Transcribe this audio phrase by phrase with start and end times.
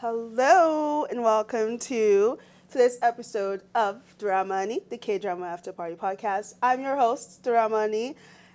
[0.00, 2.38] Hello and welcome to
[2.70, 6.54] today's episode of Deurama Unnie, the K Drama After Party podcast.
[6.62, 8.14] I'm your host, Deurama Unnie,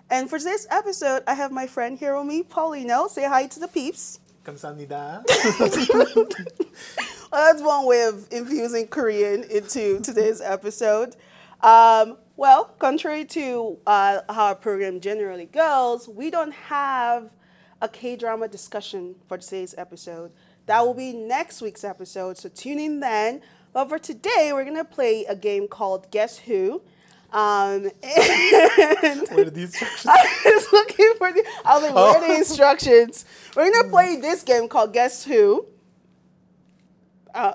[0.10, 3.10] and for this episode, I have my friend here with me, Paulino.
[3.10, 4.22] Say hi to the peeps.
[4.46, 5.26] Kamsahamnida.
[7.30, 11.18] well, that's one way of infusing Korean into today's episode.
[11.60, 17.34] Um, well, contrary to uh, how our program generally goes, we don't have
[17.82, 20.32] a K drama discussion for today's episode.
[20.66, 23.42] That will be next week's episode, so tune in then.
[23.74, 26.82] But for today, we're gonna play a game called Guess Who.
[27.32, 30.06] Um, Where did these instructions?
[30.08, 31.44] I was looking for the.
[31.66, 32.38] I was like, where are the Oh.
[32.38, 33.26] instructions?
[33.56, 35.66] We're gonna play this game called Guess Who.
[37.34, 37.54] Uh,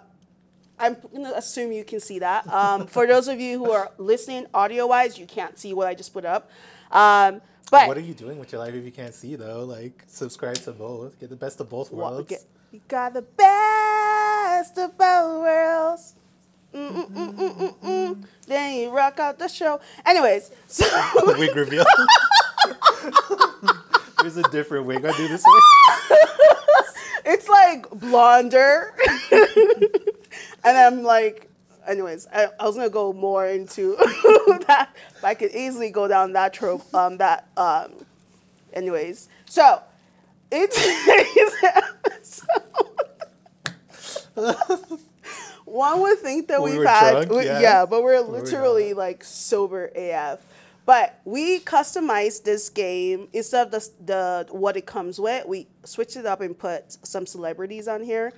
[0.79, 2.46] I'm gonna assume you can see that.
[2.52, 5.95] Um, for those of you who are listening audio wise, you can't see what I
[5.95, 6.51] just put up.
[6.90, 7.40] Um,
[7.70, 9.65] but What are you doing with your life if you can't see though?
[9.65, 11.18] Like subscribe to both.
[11.20, 12.29] Get the best of both worlds.
[12.29, 16.14] get- you got the best of both worlds.
[16.74, 18.24] Mm-mm-mm-mm-mm.
[18.46, 19.80] Then you rock out the show.
[20.04, 20.84] Anyways, so.
[21.38, 21.84] wig reveal.
[24.20, 25.45] There's a different wig I do this
[27.24, 28.95] it's like blonder.
[30.65, 31.48] and I'm like,
[31.87, 33.96] anyways, I, I was gonna go more into
[34.66, 34.90] that.
[35.21, 36.93] But I could easily go down that trope.
[36.95, 37.93] Um, that um,
[38.74, 39.28] anyways.
[39.46, 39.82] So,
[40.50, 40.78] it's.
[45.65, 47.60] One would think that We we've had, drunk, we- yeah.
[47.60, 50.40] yeah, but we're literally like sober AF.
[50.87, 55.46] But we customized this game instead of the, the what it comes with.
[55.46, 58.32] We switched it up and put some celebrities on here.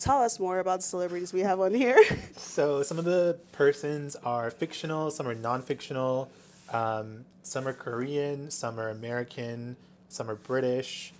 [0.00, 2.02] Tell us more about the celebrities we have on here.
[2.36, 6.28] So some of the persons are fictional, some are non-fictional,
[6.72, 9.76] um, some are Korean, some are American,
[10.08, 11.12] some are British,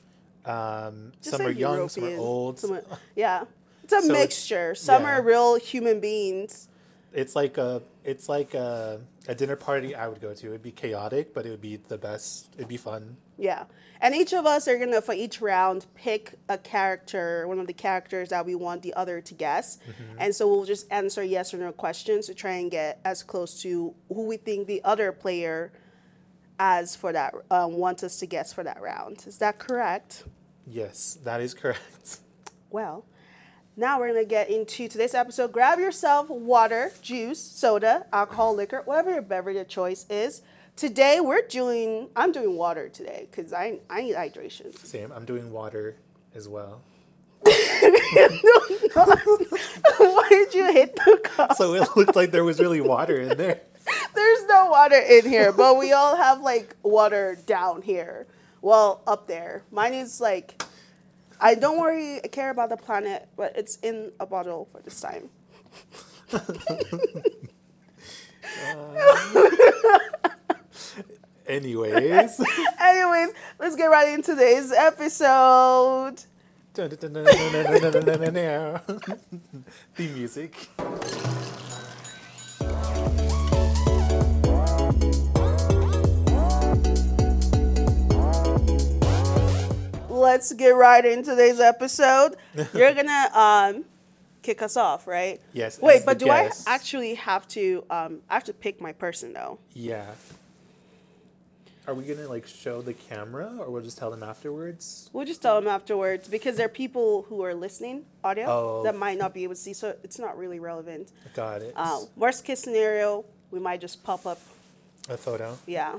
[0.44, 2.58] um, some are young, some are old.
[2.58, 2.84] some are-
[3.16, 3.44] yeah,
[3.84, 4.74] it's a So it's- mixture.
[4.74, 5.18] Some yeah.
[5.18, 6.68] are real human beings.
[7.12, 10.46] It's like a it's like a, a dinner party I would go to.
[10.48, 12.48] It'd be chaotic, but it would be the best.
[12.56, 13.16] It'd be fun.
[13.38, 13.64] Yeah.
[14.00, 17.66] And each of us are going to, for each round, pick a character, one of
[17.68, 19.78] the characters that we want the other to guess.
[20.18, 23.60] And so we'll just answer yes or no questions to try and get as close
[23.62, 25.70] to who we think the other player
[26.58, 29.22] as for that, um, wants us to guess for that round.
[29.26, 30.24] Is that correct?
[30.66, 32.18] Yes, that is correct.
[32.70, 33.04] Well,
[33.76, 35.52] now we're going to get into today's episode.
[35.52, 40.42] Grab yourself water, juice, soda, alcohol, liquor, whatever your beverage of choice is.
[40.76, 44.76] Today we're doing, I'm doing water today because I, I need hydration.
[44.78, 45.12] Same.
[45.12, 45.96] I'm doing water
[46.34, 46.82] as well.
[47.42, 47.52] Why
[50.28, 51.54] did you hit the cup?
[51.56, 53.60] So it looked like there was really water in there.
[54.14, 58.26] There's no water in here, but we all have like water down here.
[58.62, 59.64] Well, up there.
[59.72, 60.62] Mine is like,
[61.40, 65.00] I don't worry, I care about the planet, but it's in a bottle for this
[65.00, 65.28] time.
[71.46, 72.40] Anyways.
[72.80, 76.22] Anyways, let's get right into today's episode.
[79.96, 80.68] the music.
[90.22, 92.36] Let's get right into today's episode.
[92.74, 93.84] You're gonna um,
[94.40, 95.40] kick us off, right?
[95.52, 96.68] Yes, Wait, but do guest.
[96.68, 97.84] I actually have to?
[97.90, 99.58] Um, I have to pick my person though.
[99.72, 100.06] Yeah.
[101.88, 105.10] Are we gonna like show the camera, or we'll just tell them afterwards?
[105.12, 108.82] We'll just tell them afterwards because there are people who are listening audio Oh.
[108.84, 111.10] that might not be able to see, so it's not really relevant.
[111.34, 111.72] Got it.
[111.74, 114.38] Uh, worst case scenario, we might just pop up.
[115.08, 115.58] A photo.
[115.66, 115.98] Yeah.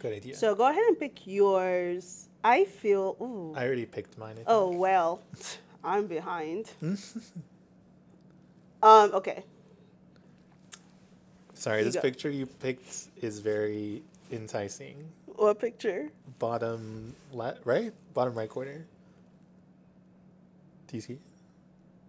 [0.00, 0.34] Good idea.
[0.34, 2.21] So go ahead and pick yours.
[2.44, 3.16] I feel.
[3.20, 3.54] Ooh.
[3.56, 4.36] I already picked mine.
[4.46, 5.20] Oh well,
[5.84, 6.70] I'm behind.
[8.82, 9.10] um.
[9.14, 9.44] Okay.
[11.54, 12.00] Sorry, you this go.
[12.00, 15.08] picture you picked is very enticing.
[15.26, 16.10] What picture?
[16.38, 17.92] Bottom left, right?
[18.14, 18.84] Bottom right corner.
[20.88, 21.18] Do you see?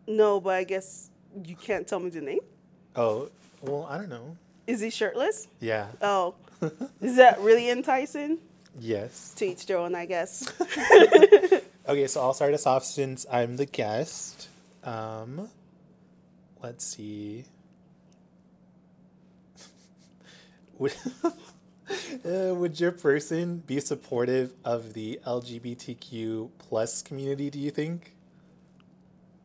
[0.07, 1.09] No, but I guess
[1.45, 2.39] you can't tell me the name.
[2.95, 3.29] Oh,
[3.61, 4.35] well, I don't know.
[4.67, 5.47] Is he shirtless?
[5.59, 5.87] Yeah.
[6.01, 6.35] Oh.
[7.01, 8.39] Is that really enticing?
[8.79, 9.33] Yes.
[9.35, 10.51] To each their own, I guess.
[11.85, 14.47] Okay, so I'll start us off since I'm the guest.
[14.85, 15.49] Um,
[16.61, 17.43] let's see.
[20.79, 20.93] Would,
[21.25, 27.49] uh, would your person be supportive of the LGBTQ plus community?
[27.49, 28.15] Do you think?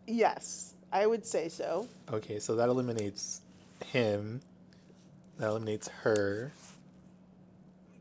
[0.06, 1.86] yes, I would say so.
[2.10, 3.42] Okay, so that eliminates
[3.84, 4.40] him.
[5.38, 6.52] That eliminates her.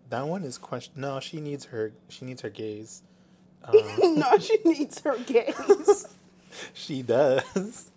[0.10, 0.94] That one is question.
[0.98, 1.94] No, she needs her.
[2.10, 3.04] She needs her gaze.
[3.68, 6.08] Um, no, she needs her gaze.
[6.74, 7.92] she does.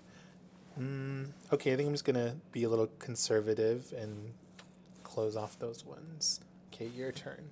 [0.80, 4.32] Mm, okay, I think I'm just gonna be a little conservative and
[5.04, 6.40] close off those ones.
[6.72, 7.50] Okay, your turn.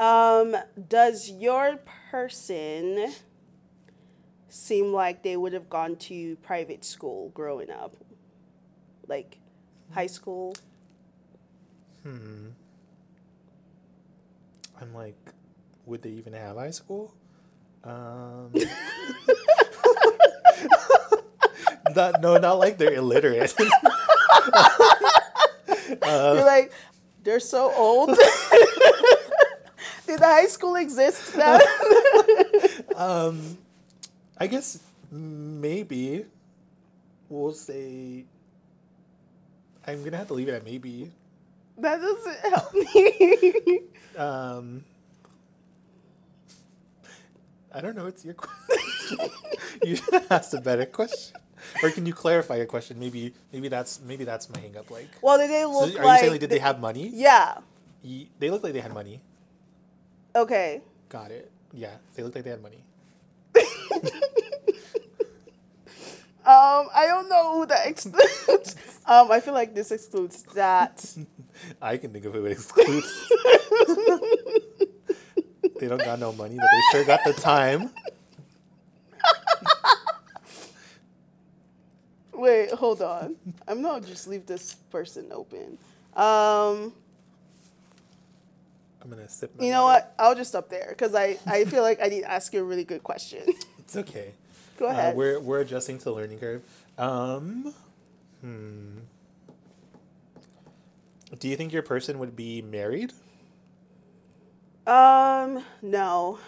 [0.00, 0.56] Um,
[0.88, 1.78] does your
[2.10, 3.12] person
[4.48, 7.96] seem like they would have gone to private school growing up?
[9.06, 9.38] Like
[9.92, 10.56] high school?
[12.02, 12.48] Hmm.
[14.80, 15.16] I'm like,
[15.86, 17.14] would they even have high school?
[17.84, 18.52] Um,
[21.94, 23.54] not, no, not like they're illiterate.
[25.88, 26.72] You're like,
[27.24, 28.08] they're so old.
[30.06, 31.60] Did the high school exist then?
[32.96, 33.58] um,
[34.38, 34.80] I guess
[35.10, 36.24] maybe
[37.28, 38.24] we'll say.
[39.86, 41.10] I'm gonna have to leave it at maybe.
[41.80, 43.80] That doesn't help me.
[44.18, 44.82] Um,
[47.72, 48.06] I don't know.
[48.06, 49.18] It's your question.
[49.84, 51.36] you should asked a better question,
[51.84, 52.98] or can you clarify your question?
[52.98, 54.90] Maybe, maybe that's maybe that's my hang up.
[54.90, 56.14] Like, well, did they so look are like?
[56.14, 57.10] you saying like, did they have money?
[57.14, 57.58] Yeah.
[58.02, 59.20] Ye- They looked like they had money.
[60.34, 60.82] Okay.
[61.08, 61.50] Got it.
[61.72, 62.82] Yeah, they looked like they had money.
[66.48, 68.74] Um, I don't know who that excludes.
[69.06, 71.04] um, I feel like this excludes that.
[71.82, 73.28] I can think of who it excludes.
[75.78, 77.90] they don't got no money, but they sure got the time.
[82.32, 83.36] Wait, hold on.
[83.66, 85.76] I'm not just leave this person open.
[86.16, 86.94] Um,
[89.02, 89.52] I'm gonna sip.
[89.60, 90.00] You know water.
[90.00, 90.14] what?
[90.18, 92.64] I'll just stop there because I, I feel like I need to ask you a
[92.64, 93.42] really good question.
[93.80, 94.32] It's okay.
[94.78, 95.16] Go Uh, ahead.
[95.16, 96.62] we're we're adjusting to the learning curve.
[96.96, 97.74] Um,
[98.40, 98.98] hmm.
[101.38, 103.12] Do you think your person would be married?
[104.86, 106.38] um, no.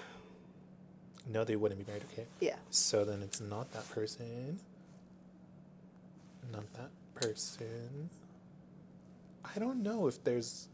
[1.28, 2.04] No, they wouldn't be married.
[2.12, 2.24] Okay.
[2.40, 2.56] Yeah.
[2.70, 4.58] So then it's not that person.
[6.50, 8.08] Not that person.
[9.44, 10.68] I don't know if there's.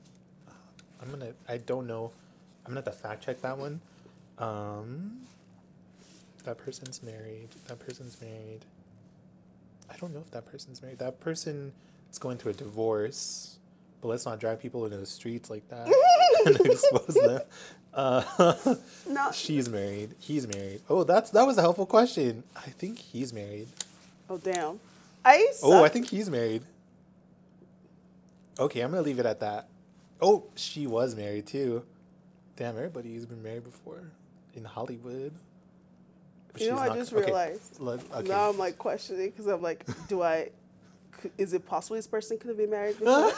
[1.03, 1.33] I'm gonna.
[1.49, 2.13] I don't know.
[2.65, 3.81] I'm gonna have to fact check that one.
[4.39, 5.23] Um.
[6.47, 7.49] That person's married.
[7.67, 8.61] That person's married.
[9.91, 11.01] I don't know if that person's married.
[11.01, 11.73] That person
[12.11, 13.59] is going through a divorce.
[14.01, 15.89] But let's not drag people into the streets like that
[16.47, 17.41] and expose them.
[17.95, 18.23] Uh,
[19.09, 19.31] No.
[19.33, 20.15] She's married.
[20.19, 20.83] He's married.
[20.91, 22.43] Oh, that's that was a helpful question.
[22.55, 23.69] I think he's married.
[24.29, 24.79] Oh damn.
[25.25, 25.71] I suck.
[25.71, 26.63] Oh, I think he's married.
[28.61, 29.69] Okay, I'm gonna leave it at that.
[30.21, 31.85] Oh, she was married too.
[32.57, 34.11] Damn, everybody's been married before
[34.55, 35.33] in Hollywood.
[36.61, 37.81] You know, I just okay, realized.
[37.81, 38.29] let- okay.
[38.29, 40.51] Now I'm like questioning because I'm like, do I?
[41.39, 43.33] Is it possible this person could have been married before?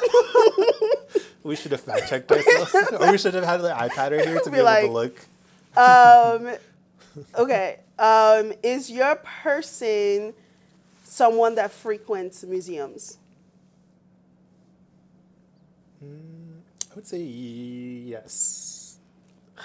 [1.42, 4.40] we should have fact checked ourselves, or we should have had the iPad right here
[4.40, 5.26] to be, Be able to look.
[5.76, 6.56] um,
[7.36, 7.80] okay.
[7.98, 10.34] Um, is your person
[11.04, 13.18] someone that frequents museums?
[16.02, 18.98] I would say yes.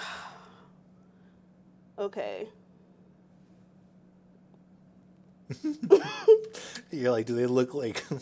[1.96, 2.48] Okay.
[6.90, 8.18] You're like, do they look like, do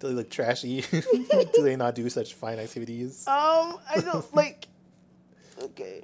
[0.00, 0.82] they look trashy?
[0.90, 3.26] do they not do such fine activities?
[3.26, 4.66] Um, I don't like.
[5.60, 6.02] Okay.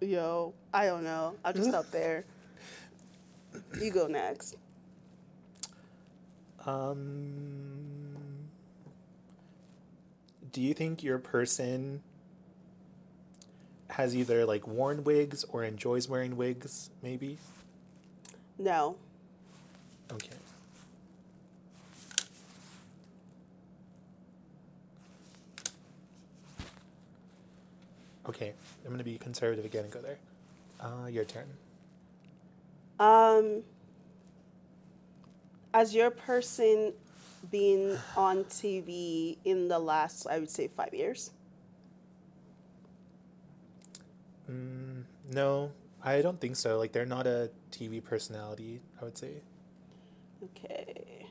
[0.00, 1.34] Yo, I don't know.
[1.44, 2.24] I'll just stop there.
[3.80, 4.56] You go next.
[6.64, 8.14] Um,
[10.52, 12.02] do you think your person
[13.90, 16.90] has either like worn wigs or enjoys wearing wigs?
[17.02, 17.38] Maybe.
[18.58, 18.96] No.
[20.12, 20.36] Okay.
[28.28, 28.52] Okay,
[28.84, 30.18] I'm gonna be conservative again and go there.
[30.80, 31.46] Uh, your turn.
[32.98, 33.62] Um,
[35.74, 36.92] as your person
[37.50, 41.30] being on TV in the last, I would say, five years.
[44.50, 45.72] Mm, no,
[46.02, 46.78] I don't think so.
[46.78, 48.80] Like they're not a TV personality.
[49.00, 49.42] I would say.
[50.44, 51.26] Okay.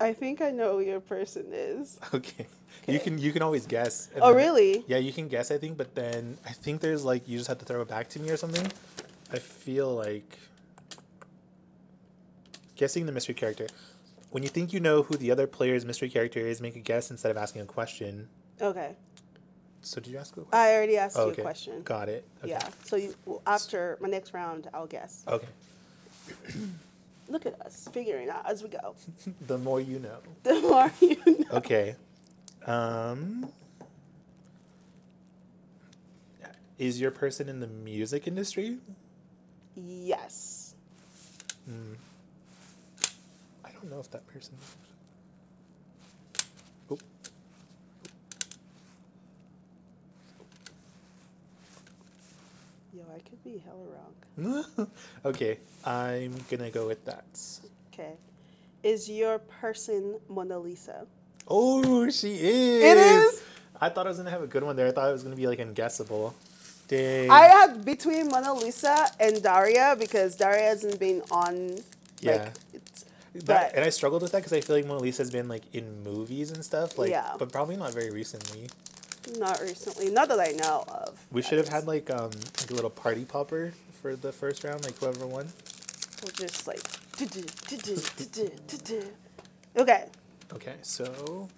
[0.00, 1.98] I think I know who your person is.
[2.14, 2.46] Okay.
[2.86, 4.08] You can you can always guess.
[4.20, 4.84] Oh, really?
[4.88, 5.50] Yeah, you can guess.
[5.50, 8.08] I think, but then I think there's like you just have to throw it back
[8.10, 8.70] to me or something.
[9.32, 10.38] I feel like
[12.76, 13.66] guessing the mystery character.
[14.30, 17.10] When you think you know who the other player's mystery character is, make a guess
[17.10, 18.28] instead of asking a question.
[18.60, 18.94] Okay.
[19.82, 20.50] So did you ask a question?
[20.52, 21.42] I already asked Oh, you okay.
[21.42, 21.82] a question.
[21.82, 22.24] Got it.
[22.42, 22.50] Okay.
[22.50, 22.68] Yeah.
[22.84, 25.24] So you well, after my next round, I'll guess.
[25.26, 25.48] Okay.
[27.28, 28.94] Look at us figuring out as we go.
[29.46, 30.18] the more you know.
[30.42, 31.44] The more you know.
[31.58, 31.96] Okay.
[32.66, 33.52] Um.
[36.78, 38.78] Is your person in the music industry?
[39.76, 40.74] Yes.
[43.64, 44.54] I don't know if that person.
[46.90, 46.98] Oh.
[52.94, 54.90] Yo, I could be hella wrong.
[55.26, 57.24] okay, I'm gonna go with that.
[57.92, 58.14] Okay.
[58.82, 61.06] Is your person Mona Lisa?
[61.50, 62.82] Oh, she is.
[62.84, 63.42] It is?
[63.80, 64.86] I thought I was gonna have a good one there.
[64.86, 66.34] I thought it was gonna be like unguessable.
[66.88, 67.30] Dang.
[67.30, 71.78] I had between Mona Lisa and Daria because Daria hasn't been on.
[72.20, 72.32] Yeah.
[72.44, 73.04] Like, it's,
[73.34, 75.62] That, but and I struggled with that because I feel like Mona Lisa's been like
[75.74, 77.32] in movies and stuff, like, Yeah.
[77.38, 78.68] but probably not very recently.
[79.38, 81.24] not recently, not that I know of.
[81.30, 82.30] We should have had like um
[82.60, 85.48] like a little party popper for the first round, like whoever won.
[86.22, 86.80] We'll just like.
[89.76, 90.06] Okay.
[90.52, 91.48] Okay, so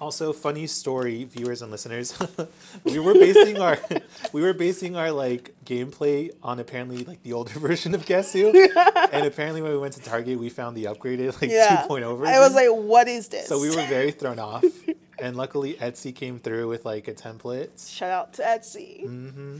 [0.00, 2.18] also funny story, viewers and listeners.
[2.84, 3.78] we were basing our
[4.32, 8.48] we were basing our like gameplay on apparently like the older version of Guess Who,
[9.12, 11.86] and apparently when we went to Target, we found the upgraded like Yeah.
[11.88, 12.34] 2.0 version.
[12.34, 13.46] I was like, what is this?
[13.46, 14.64] so we were very thrown off,
[15.18, 17.88] and luckily Etsy came through with like a template.
[17.94, 19.04] Shout out to Etsy.
[19.04, 19.58] hmm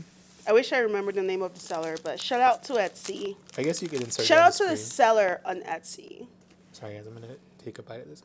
[0.50, 3.36] I wish I remembered the name of the seller, but shout out to Etsy.
[3.56, 4.26] I guess you could insert.
[4.26, 6.26] Shout out to the seller on Etsy.
[6.72, 8.24] Sorry guys, I'm gonna take a bite of this.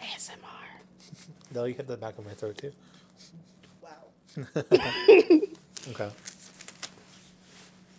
[0.00, 0.34] ASMR.
[1.54, 2.72] No, you hit the back of my throat too.
[3.80, 4.50] Wow.
[5.90, 6.10] Okay.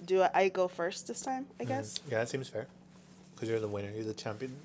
[0.05, 1.45] Do I go first this time?
[1.59, 1.73] I mm-hmm.
[1.73, 1.99] guess.
[2.11, 2.67] Yeah, that seems fair.
[3.35, 3.91] Because you're the winner.
[3.95, 4.55] You're the champion.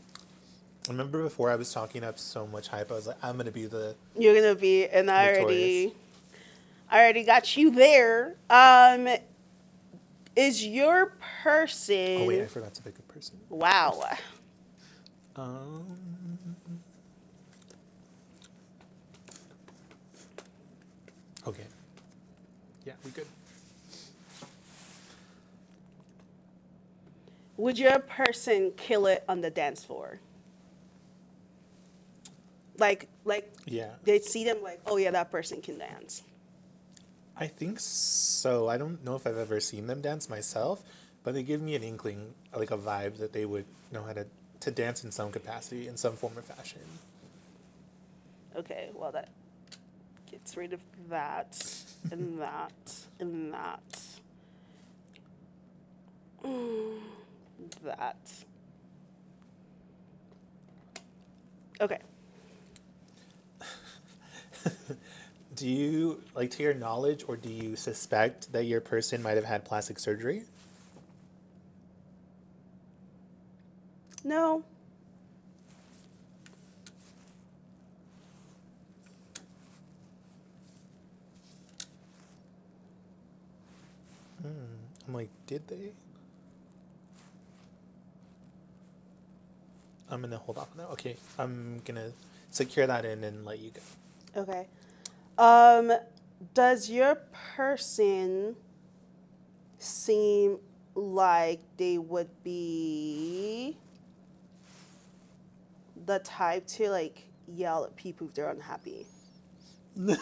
[0.89, 2.91] I remember before I was talking up so much hype.
[2.91, 3.95] I was like, I'm gonna be the.
[4.17, 5.95] You're gonna be, and I already.
[6.91, 8.37] I already got you there.
[8.49, 9.09] Um,
[10.35, 12.17] is your person?
[12.19, 13.39] Oh wait, I forgot to pick a person.
[13.51, 14.03] Wow.
[15.37, 15.85] Um.
[21.47, 21.65] Okay.
[22.85, 23.27] Yeah, we good.
[27.57, 30.21] Would your person kill it on the dance floor?
[32.79, 36.23] Like, like Yeah, they see them like, oh yeah, that person can dance.
[37.41, 38.69] I think so.
[38.69, 40.83] I don't know if I've ever seen them dance myself,
[41.23, 44.27] but they give me an inkling, like a vibe that they would know how to
[44.61, 46.81] to dance in some capacity, in some form or fashion.
[48.57, 49.29] Okay, well that
[50.29, 51.57] gets rid of that
[52.11, 54.03] and that and that.
[56.45, 56.99] Mm,
[57.85, 58.33] that.
[61.81, 61.99] Okay.
[65.59, 69.45] Do you, like, to your knowledge, or do you suspect that your person might have
[69.45, 70.45] had plastic surgery?
[74.23, 74.63] No.
[84.41, 84.49] Hmm,
[85.09, 85.91] I'm like, did they?
[90.09, 90.91] I'm gonna hold off on that.
[90.91, 92.13] Okay, I'm gonna
[92.53, 94.43] secure that in and let you go.
[94.43, 94.69] Okay.
[95.39, 95.93] Um,
[96.53, 97.15] does your
[97.57, 98.57] person
[99.79, 100.59] seem
[100.97, 103.77] like they would be
[106.07, 109.07] the type to like yell at people if they're unhappy?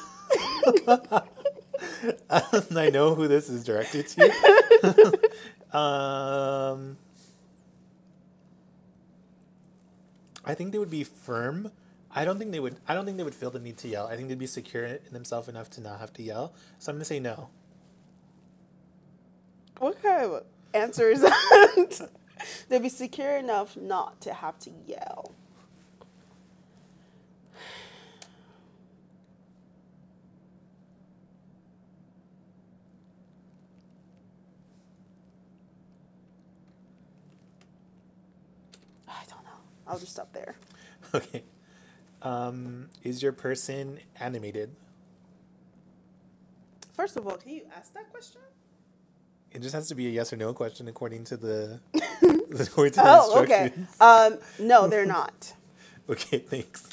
[2.28, 5.18] I know who this is directed to.
[5.76, 6.98] um,
[10.44, 11.72] I think they would be firm.
[12.16, 12.76] I don't think they would.
[12.88, 14.08] I don't think they would feel the need to yell.
[14.08, 16.54] I think they'd be secure in themselves enough to not have to yell.
[16.80, 17.50] So I'm gonna say no.
[19.78, 20.44] What kind of
[20.74, 22.10] answer is that?
[22.70, 25.32] They'd be secure enough not to have to yell.
[39.08, 39.50] I don't know.
[39.86, 40.56] I'll just stop there.
[41.14, 41.44] Okay.
[42.22, 44.70] Um, is your person animated?
[46.94, 48.40] First of all, can you ask that question?
[49.52, 53.00] It just has to be a yes or no question according to the according to
[53.00, 53.72] the Oh, okay.
[54.00, 55.54] Um, no, they're not.
[56.08, 56.88] Okay, thanks.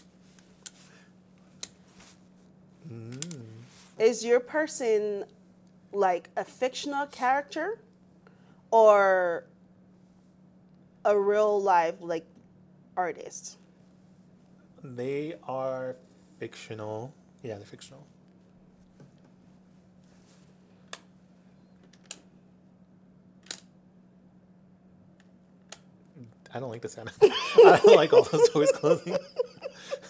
[3.99, 5.25] Is your person
[5.91, 7.79] like a fictional character
[8.71, 9.45] or
[11.05, 12.25] a real life like
[12.97, 13.57] artist?
[14.83, 15.95] They are
[16.39, 17.13] fictional.
[17.41, 18.05] Yeah, they're fictional.
[26.53, 27.09] I don't like the sound.
[27.21, 29.17] I don't like all those doors closing.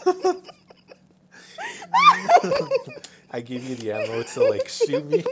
[3.31, 5.23] I give you the ammo to like shoot me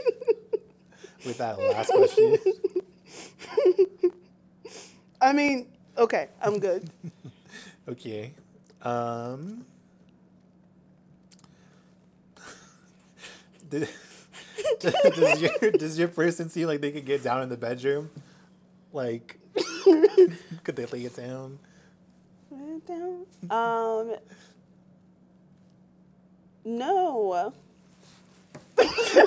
[1.26, 2.38] with that last question.
[5.20, 5.68] I mean,
[5.98, 6.88] okay, I'm good.
[7.88, 8.32] Okay.
[8.82, 9.64] Um.
[13.70, 13.88] Did,
[14.80, 18.10] does your does your person seem like they could get down in the bedroom?
[18.92, 19.38] Like,
[20.64, 21.58] could they lay it down?
[23.50, 24.16] Um,
[26.64, 27.52] no.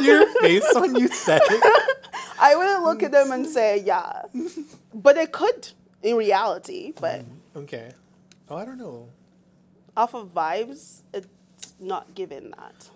[0.01, 1.63] Your face when you said it.
[2.39, 4.24] I wouldn't look at them and say yeah,
[4.93, 5.69] but it could
[6.03, 6.93] in reality.
[7.00, 7.24] But
[7.55, 7.91] Okay.
[8.50, 9.07] Oh, I don't know.
[9.96, 12.90] Off of vibes, it's not given that.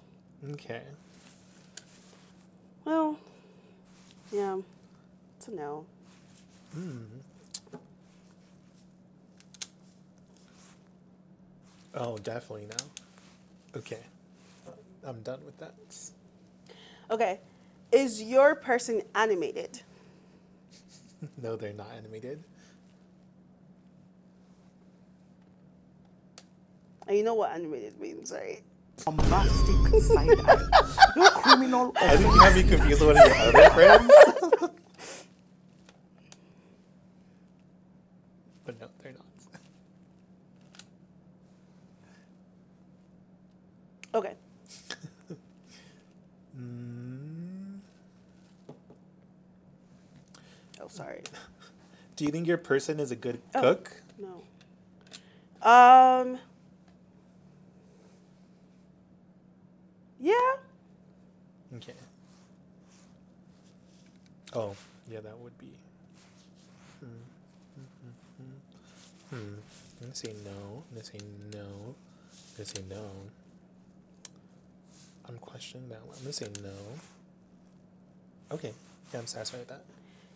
[0.52, 0.82] Okay.
[2.86, 3.20] Well,
[4.32, 4.58] yeah,
[5.38, 5.86] it's a no.
[6.74, 7.04] Hmm.
[11.94, 13.80] Oh, definitely no.
[13.80, 14.00] Okay.
[15.04, 15.74] I'm done with that.
[17.12, 17.40] Okay,
[17.92, 19.82] is your person animated?
[21.42, 22.42] No, they're not animated.
[27.10, 28.62] And you know what animated means, right?
[29.06, 31.12] bombastic side eye.
[31.16, 34.12] No criminal I think you have me confused with one of your other friends.
[38.66, 39.26] but no, they're not.
[44.14, 44.34] Okay.
[46.60, 47.80] Mm,
[50.82, 51.22] Oh, sorry.
[52.18, 53.62] do you think your person is a good Oh.
[53.62, 54.02] cook?
[54.20, 54.44] No.
[55.68, 56.40] Um.
[60.20, 60.34] Yeah.
[61.78, 61.94] Okay.
[64.54, 64.76] Oh,
[65.10, 65.72] yeah, that would be.
[67.00, 67.06] Hmm.
[67.76, 67.86] Hmm.
[68.02, 68.12] Hmm.
[68.38, 69.36] hmm.
[69.38, 69.54] Hmm.
[69.56, 70.84] I'm gonna say no.
[70.89, 71.20] I'm gonna say
[71.54, 71.96] no.
[72.32, 73.10] I'm gonna say no.
[75.28, 76.16] I'm questioning that one.
[76.18, 76.74] I'm gonna say no.
[78.52, 78.74] Okay.
[79.14, 79.84] Yeah, I'm satisfied with that.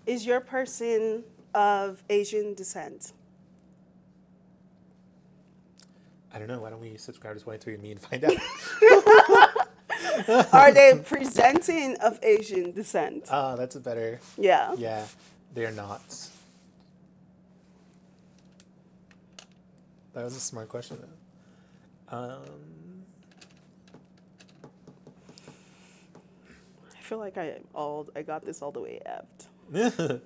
[0.05, 1.23] Is your person
[1.53, 3.11] of Asian descent?
[6.33, 6.61] I don't know.
[6.61, 8.33] Why don't we subscribe to 23andMe and find out?
[10.53, 13.27] Are they presenting of Asian descent?
[13.29, 14.19] Ah, that's a better.
[14.37, 14.73] Yeah.
[14.77, 15.05] Yeah,
[15.53, 16.01] they're not.
[20.13, 20.99] That was a smart question.
[22.09, 22.41] Um,
[26.91, 30.21] I feel like I all I got this all the way effed.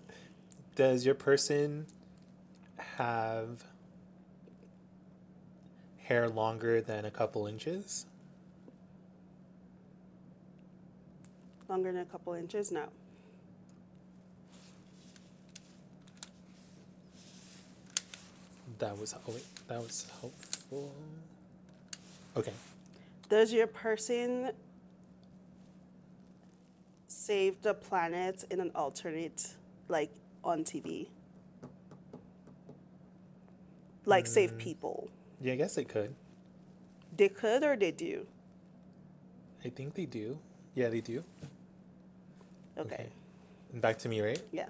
[0.75, 1.85] does your person
[2.77, 3.63] have
[5.99, 8.05] hair longer than a couple inches?
[11.69, 12.71] Longer than a couple inches?
[12.71, 12.89] No.
[18.79, 20.91] That was oh wait, that was helpful.
[22.35, 22.53] Okay.
[23.29, 24.51] Does your person
[27.07, 29.55] save the planet in an alternate,
[29.87, 30.11] like
[30.43, 31.07] on TV?
[34.05, 34.57] Like save mm.
[34.59, 35.09] people?
[35.41, 36.13] Yeah, I guess they could.
[37.15, 38.25] They could or they do?
[39.65, 40.37] I think they do.
[40.75, 41.23] Yeah, they do.
[42.77, 43.07] Okay.
[43.73, 44.41] And back to me, right?
[44.51, 44.67] Yeah.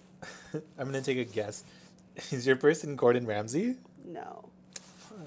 [0.54, 1.64] I'm gonna take a guess.
[2.30, 3.76] Is your person Gordon Ramsay?
[4.04, 4.48] No.
[4.98, 5.18] Fuck.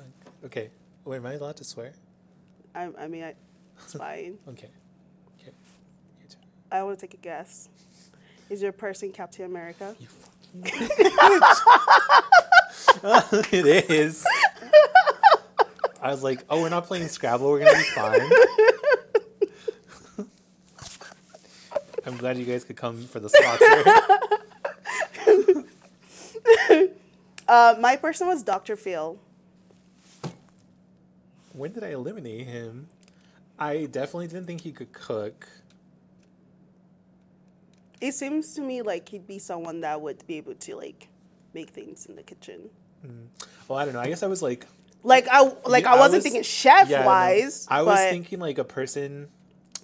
[0.45, 0.69] Okay.
[1.05, 1.93] Wait, am I allowed to swear?
[2.75, 3.33] I, I mean, I,
[3.83, 4.37] it's fine.
[4.47, 4.69] Okay.
[5.39, 5.51] Okay.
[6.19, 6.41] Your turn.
[6.71, 7.69] I want to take a guess.
[8.49, 9.95] Is your person Captain America?
[9.99, 11.59] You fucking bitch.
[13.53, 14.25] it is.
[16.01, 17.49] I was like, oh, we're not playing Scrabble.
[17.49, 18.19] We're gonna be fine.
[22.05, 24.19] I'm glad you guys could come for the sponsor.
[27.53, 28.75] Uh, my person was Dr.
[28.75, 29.19] Phil.
[31.53, 32.87] when did I eliminate him?
[33.59, 35.47] I definitely didn't think he could cook.
[38.01, 41.09] It seems to me like he'd be someone that would be able to like
[41.53, 42.71] make things in the kitchen.
[43.67, 43.99] Well, I don't know.
[43.99, 44.65] I guess I was like,
[45.03, 47.05] Like I like Yeah, I I wasn't was- thinking chef yeah, no.
[47.05, 47.67] wise.
[47.69, 49.29] I was thinking like a person,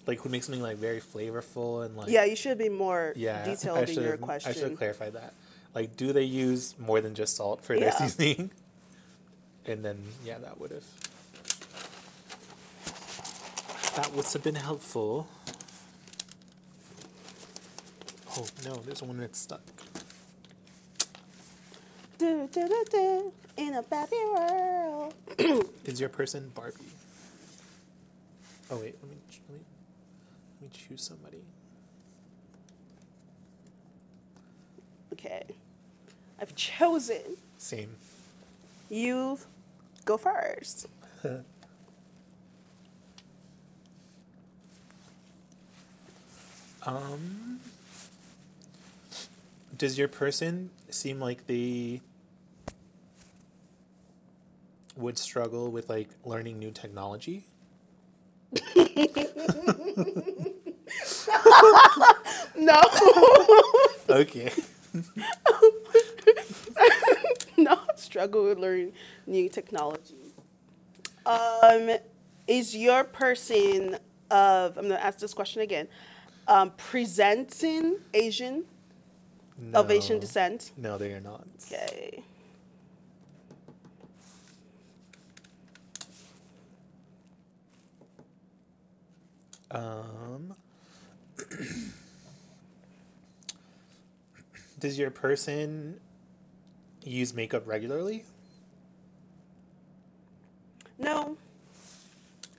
[0.07, 3.45] like who makes something like very flavorful and like yeah, you should be more yeah.
[3.45, 4.75] detailed I in your should've- I should question.
[4.77, 5.33] clarified that.
[5.75, 7.97] Like, do they use more than just salt for their Yeah.
[7.97, 8.51] seasoning?
[9.65, 10.85] And then yeah, that would have
[13.95, 15.27] that would have been helpful.
[18.37, 19.61] Oh no, there's one that's stuck.
[22.17, 25.13] Do, do, do, do, in a Barbie world.
[25.85, 26.77] Is your person Barbie?
[28.71, 29.17] Oh wait, let me
[29.49, 29.65] let me,
[30.61, 31.43] let me choose somebody.
[35.13, 35.43] Okay.
[36.41, 37.37] I've chosen.
[37.57, 37.95] Same.
[38.89, 39.39] You
[40.05, 40.87] go first.
[46.83, 47.59] Um,
[49.77, 51.99] does your person seem like they
[54.95, 57.43] would struggle with like learning new technology?
[62.55, 62.81] No.
[64.09, 64.51] Okay.
[68.19, 68.91] Struggle with learning
[69.27, 70.33] new technology.
[71.25, 71.91] Um,
[72.49, 73.95] is your person
[74.29, 75.87] of, I'm going to ask this question again,
[76.45, 78.65] um, presenting Asian,
[79.73, 80.19] of Asian No.
[80.19, 80.71] descent?
[80.75, 81.47] No, they are not.
[81.65, 82.21] Okay.
[89.71, 90.55] Um,
[94.77, 96.01] does your person
[97.03, 98.25] use makeup regularly?
[100.97, 101.37] No.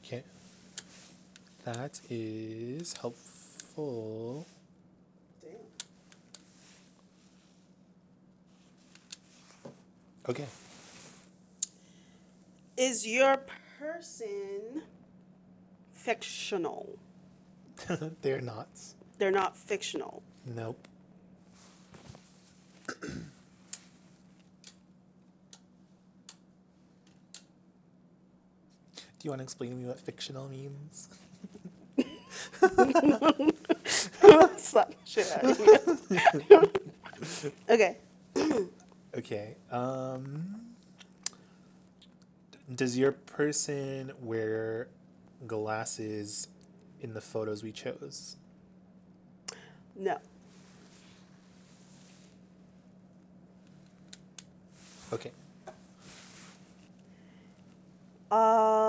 [0.05, 0.23] Okay.
[1.65, 4.47] That is helpful.
[10.29, 10.47] Okay.
[12.77, 13.41] Is your
[13.79, 14.83] person
[15.93, 16.99] fictional?
[18.23, 18.69] They're not.
[19.19, 20.23] They're not fictional.
[20.47, 20.87] Nope.
[29.21, 31.11] Do you want to explain to me what fictional means?
[34.57, 35.61] Slap shit out of
[36.49, 36.73] you.
[37.69, 37.99] okay.
[39.15, 39.57] Okay.
[39.71, 40.71] Um
[42.75, 44.89] does your person wear
[45.47, 46.49] glasses
[47.03, 48.37] in the photos we chose?
[49.97, 50.19] No.
[55.13, 55.33] Okay.
[58.31, 58.80] Um.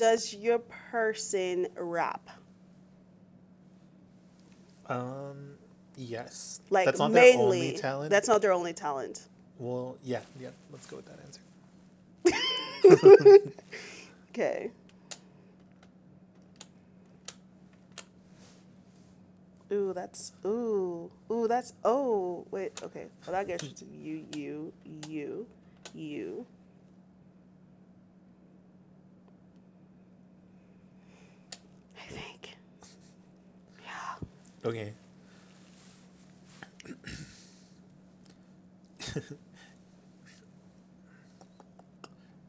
[0.00, 2.30] Does your person rap?
[4.88, 5.52] Um
[5.96, 6.60] yes.
[6.70, 7.32] Like That's not mainly.
[7.32, 8.10] their only talent.
[8.10, 9.28] That's not their only talent.
[9.58, 10.50] well, yeah, yeah.
[10.72, 11.40] Let's go with that answer.
[14.30, 14.70] Okay.
[19.72, 22.46] Ooh, that's ooh, ooh, that's oh.
[22.52, 23.06] Wait, okay.
[23.26, 24.72] Well, that gets you, you,
[25.08, 25.46] you,
[25.94, 26.46] you.
[31.98, 32.50] I think.
[33.84, 34.16] Yeah.
[34.64, 34.92] Okay.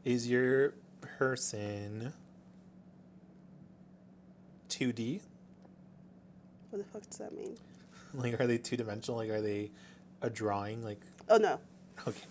[0.04, 2.14] Is your person
[4.70, 5.22] 2D?
[6.72, 7.56] What the fuck does that mean?
[8.14, 9.18] Like, are they two dimensional?
[9.20, 9.70] Like, are they
[10.22, 10.84] a drawing?
[10.84, 11.60] Like, Oh no.
[12.08, 12.22] okay.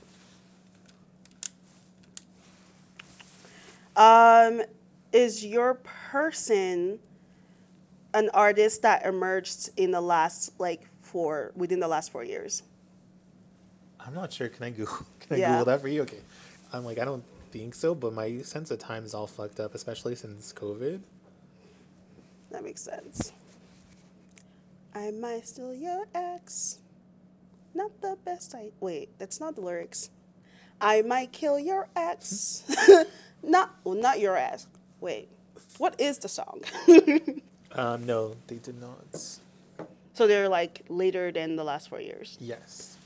[3.96, 4.62] Um,
[5.12, 6.98] is your person
[8.14, 12.62] an artist that emerged in the last like four within the last four years?
[13.98, 14.48] I'm not sure.
[14.48, 15.06] Can I Google?
[15.20, 15.50] Can I Yeah.
[15.50, 16.02] Google that for you?
[16.02, 16.20] Okay.
[16.72, 19.74] I'm like, I don't think so, but my sense of time is all fucked up,
[19.74, 21.00] especially since COVID.
[22.50, 23.32] That makes sense.
[24.94, 26.78] I might steal your ex.
[27.74, 30.10] Not the best I wait, that's not the lyrics.
[30.80, 32.64] I might kill your ex.
[33.42, 34.66] not well, not your ex.
[35.00, 35.28] Wait.
[35.78, 36.62] What is the song?
[37.72, 39.14] Um, no, they did not.
[40.14, 42.36] so they're like later than the last four years.
[42.40, 42.96] Yes.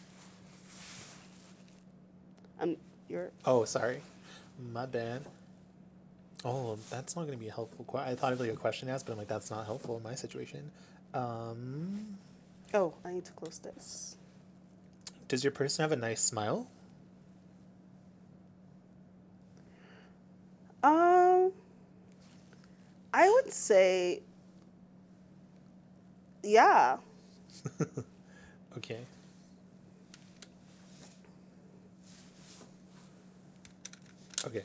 [2.61, 2.77] Um
[3.09, 4.01] you're Oh, sorry.
[4.73, 5.23] My bad.
[6.47, 7.85] Oh, that's not going to be a helpful.
[7.91, 10.03] Que- I thought of like a question asked, but I'm like, that's not helpful in
[10.03, 10.71] my situation.
[11.15, 12.19] Um,
[12.75, 14.17] Oh, I need to close this.
[15.29, 16.67] does your person have a nice smile?
[20.83, 21.53] Um,
[23.13, 24.21] I would say,
[26.45, 26.99] yeah.
[28.77, 28.99] Okay.
[34.47, 34.63] Okay.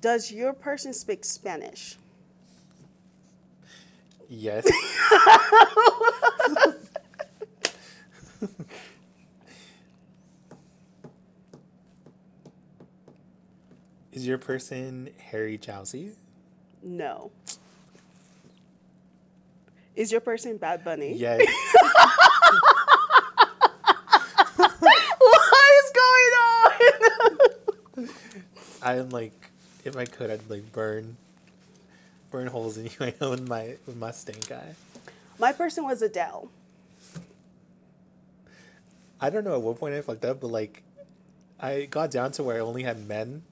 [0.00, 1.96] Does your person speak Spanish?
[4.28, 4.70] Yes.
[14.12, 16.12] Is your person Harry Jowsey?
[16.82, 17.30] No.
[19.98, 21.16] Is your person Bad Bunny?
[21.16, 21.40] Yes.
[24.54, 24.78] what
[25.74, 28.08] is going on?
[28.84, 29.50] I'm like,
[29.84, 31.16] if I could, I'd like burn,
[32.30, 32.92] burn holes in you.
[33.28, 34.76] With my with my stank eye.
[35.36, 36.48] My person was Adele.
[39.20, 40.84] I don't know at what point I fucked up, but like,
[41.58, 43.42] I got down to where I only had men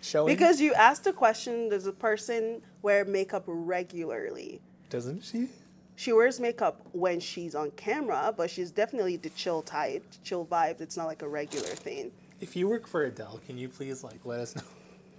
[0.00, 0.34] showing.
[0.34, 5.48] Because you asked a question, Does a person wear makeup regularly doesn't she?
[5.96, 10.80] She wears makeup when she's on camera, but she's definitely the chill type, chill vibes.
[10.80, 12.12] It's not like a regular thing.
[12.40, 14.62] If you work for Adele, can you please like let us know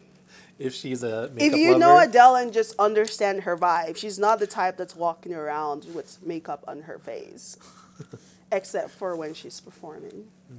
[0.59, 1.79] if she's a makeup if you lover?
[1.79, 6.17] know Adele and just understand her vibe, she's not the type that's walking around with
[6.25, 7.57] makeup on her face,
[8.53, 10.27] except for when she's performing.
[10.51, 10.57] Mm.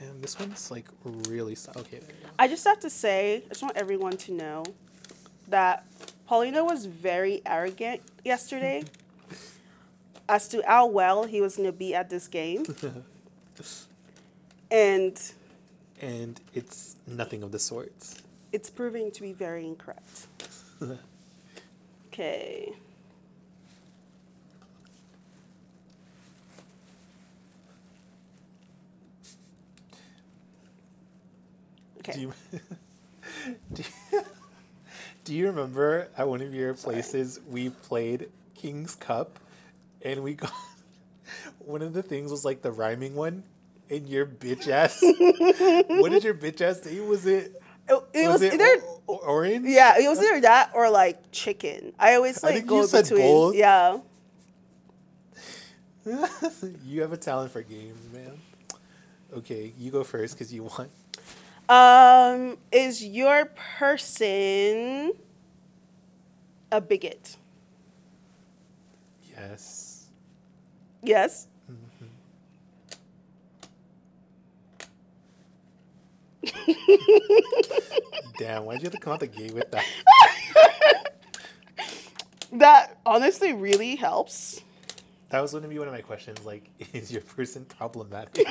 [0.00, 1.98] Damn, this one's like really so- okay.
[1.98, 2.30] there you go.
[2.36, 4.64] I just have to say, I just want everyone to know
[5.48, 5.84] that
[6.28, 8.84] Paulino was very arrogant yesterday
[10.28, 12.64] as to how well he was going to be at this game.
[14.70, 15.32] and
[16.00, 17.92] And it's nothing of the sort.
[18.52, 20.26] it's proving to be very incorrect.
[22.08, 22.72] Okay.
[31.98, 32.12] Okay.
[32.12, 32.32] Do you,
[33.72, 34.23] do you,
[35.24, 39.38] do you remember at one of your places we played King's Cup
[40.02, 40.52] and we got
[41.58, 43.42] one of the things was like the rhyming one
[43.90, 47.00] and your bitch ass what did your bitch ass say?
[47.00, 47.52] Was it
[47.88, 49.66] It, it was, it either o- orange?
[49.66, 51.92] yeah, it was either that or like chicken.
[51.98, 53.20] I always I like think go between.
[53.20, 53.54] both.
[53.54, 53.98] Yeah.
[56.84, 58.38] you have a talent for games, man.
[59.36, 60.88] Okay, you go first because you won.
[61.68, 63.46] Um, is your
[63.78, 65.12] person
[66.70, 67.36] a bigot?
[69.30, 70.08] Yes.
[71.02, 71.48] Yes.
[78.38, 79.84] Damn, why'd you have to come out the gate with that?
[82.52, 84.62] That honestly really helps.
[85.34, 86.44] That was going to be one of my questions.
[86.44, 88.46] Like, is your person problematic?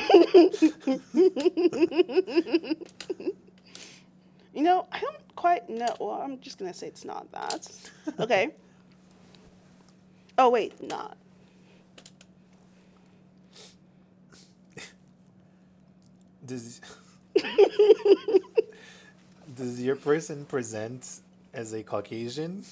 [4.53, 5.95] You know, I don't quite know.
[6.01, 7.71] Well, I'm just gonna say it's not that.
[8.19, 8.49] Okay.
[10.37, 11.15] oh wait, not.
[16.45, 16.81] Does
[19.55, 21.21] Does your person present
[21.53, 22.65] as a Caucasian?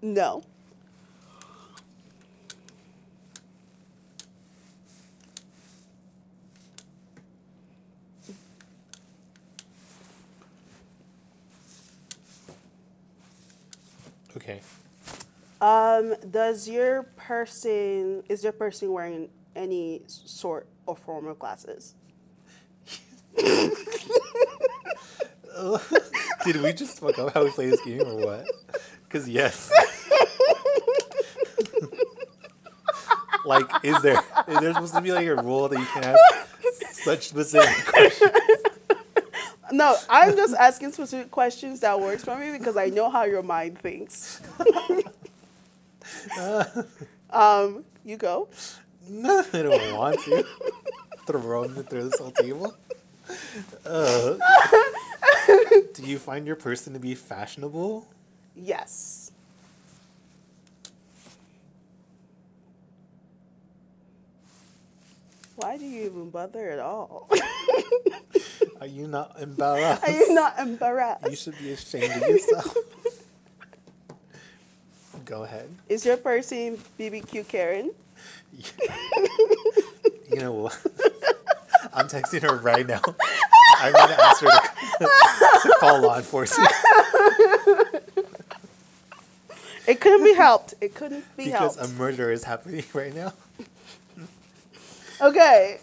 [0.00, 0.44] No.
[14.44, 14.60] Okay.
[15.60, 21.94] Um, does your person is your person wearing any sort or form of glasses?
[26.44, 28.46] Did we just fuck up how we play this game or what?
[29.04, 29.72] Because yes.
[33.46, 36.20] like, is there is there supposed to be like a rule that you can ask
[36.92, 38.32] such specific questions?
[39.74, 43.42] No, I'm just asking specific questions that works for me because I know how your
[43.42, 44.40] mind thinks.
[47.30, 48.48] um, you go.
[49.08, 50.46] No, I don't want to.
[51.26, 52.72] Throw it through this whole table.
[53.84, 54.36] Uh,
[55.92, 58.06] do you find your person to be fashionable?
[58.54, 59.32] Yes.
[65.56, 67.28] Why do you even bother at all?
[68.84, 70.04] Are you not embarrassed?
[70.04, 71.24] Are you not embarrassed?
[71.30, 72.76] You should be ashamed of yourself.
[75.24, 75.70] Go ahead.
[75.88, 77.92] Is your person BBQ Karen?
[80.30, 80.78] You know what?
[81.94, 83.00] I'm texting her right now.
[83.78, 85.08] I'm gonna ask her to,
[85.62, 86.68] to call law enforcement
[89.86, 90.74] It couldn't be helped.
[90.80, 91.76] It couldn't be because helped.
[91.76, 93.32] Because a murder is happening right now.
[95.20, 95.78] Okay.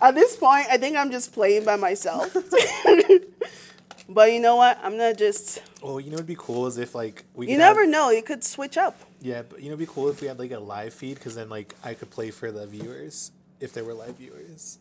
[0.00, 2.32] At this point, I think I'm just playing by myself.
[4.08, 4.78] but you know what?
[4.82, 5.60] I'm not just.
[5.82, 7.46] Oh, you know, it'd be cool is if like we.
[7.48, 8.10] You could have- never know.
[8.10, 8.96] You could switch up.
[9.20, 11.34] Yeah, but you know, it'd be cool if we had like a live feed because
[11.34, 14.78] then like I could play for the viewers if there were live viewers.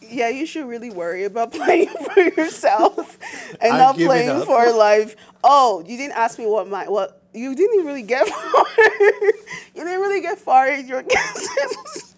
[0.00, 3.16] Yeah, you should really worry about playing for yourself
[3.60, 4.46] and I've not playing up.
[4.46, 5.14] for live.
[5.44, 8.66] Oh, you didn't ask me what my what you didn't really get far.
[8.88, 12.11] you didn't really get far in your guesses.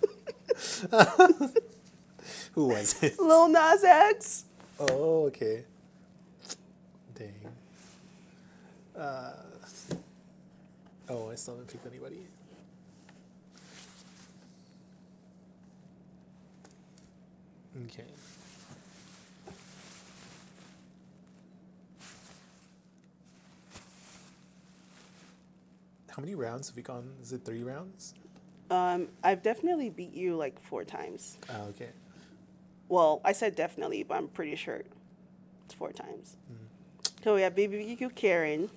[2.55, 3.19] Who was it?
[3.19, 4.45] Lil Nas X.
[4.79, 5.65] Oh, okay.
[7.15, 7.35] Dang.
[8.97, 9.33] Uh,
[11.09, 12.27] oh, I still haven't picked anybody.
[17.87, 18.05] Okay.
[26.09, 27.11] How many rounds have we gone?
[27.21, 28.15] Is it three rounds?
[28.71, 31.39] Um, I've definitely beat you like four times.
[31.51, 31.91] Oh, okay.
[32.89, 34.83] Well, I said definitely, but I'm pretty sure
[35.65, 36.37] it's four times.
[37.23, 38.71] So we have BBQ Karen.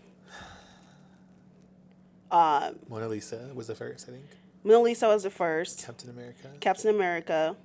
[2.31, 4.25] Um, Mona Lisa was the first, I think.
[4.63, 5.85] Mona Lisa was the first.
[5.85, 6.49] Captain America.
[6.59, 7.55] Captain America.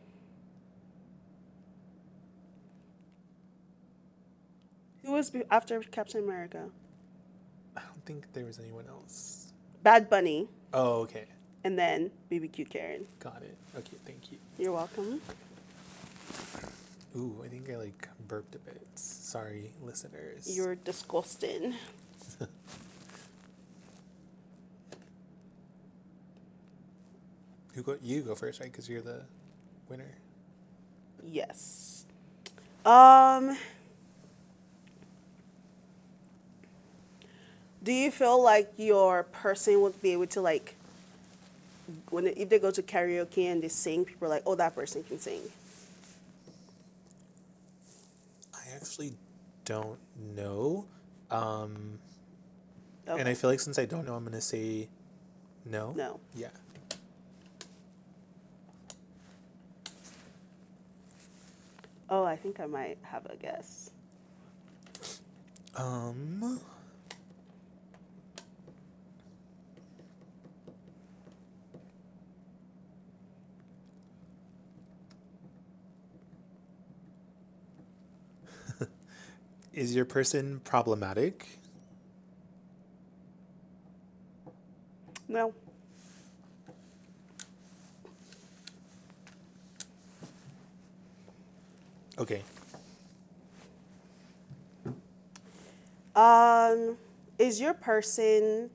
[5.05, 6.69] Who was after Captain America?
[7.77, 9.53] I don't think there was anyone else.
[9.83, 11.27] Bad Bunny, Oh, okay.
[11.65, 13.07] And then BBQ Karen.
[13.21, 13.57] Got it.
[13.77, 14.39] Okay, thank you.
[14.59, 15.21] You're welcome.
[17.17, 18.81] Ooh, I think I like burped a bit.
[18.95, 20.57] Sorry, listeners.
[20.57, 21.75] You're disgusting.
[27.77, 27.97] you go.
[28.03, 28.71] You go first, right?
[28.71, 29.23] Because you're the
[29.89, 30.17] winner.
[31.23, 32.07] Yes.
[32.85, 33.57] Um.
[37.83, 40.77] Do you feel like your person would be able to like,
[42.11, 45.03] when if they go to karaoke and they sing, people are like, oh, that person
[45.05, 45.41] can sing.
[48.55, 49.15] I actually
[49.65, 49.99] don't
[50.37, 50.87] know.
[51.31, 51.99] Um,
[53.09, 53.19] Okay.
[53.21, 54.89] And I feel like since I don't know, I'm gonna say
[55.67, 55.93] no.
[55.93, 56.21] no.
[56.35, 56.49] Yeah.
[62.09, 63.91] Oh, I think I might have a guess.
[65.75, 66.61] Um.
[79.75, 81.47] Is your person problematic?
[85.29, 85.55] No.
[92.19, 92.43] Okay.
[96.15, 96.99] Um,
[97.39, 98.69] is your person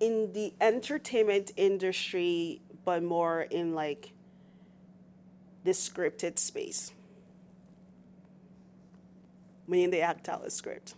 [0.00, 4.12] in the entertainment industry, but more in like
[5.62, 6.92] the scripted space?
[9.70, 10.94] Meaning they act out a script.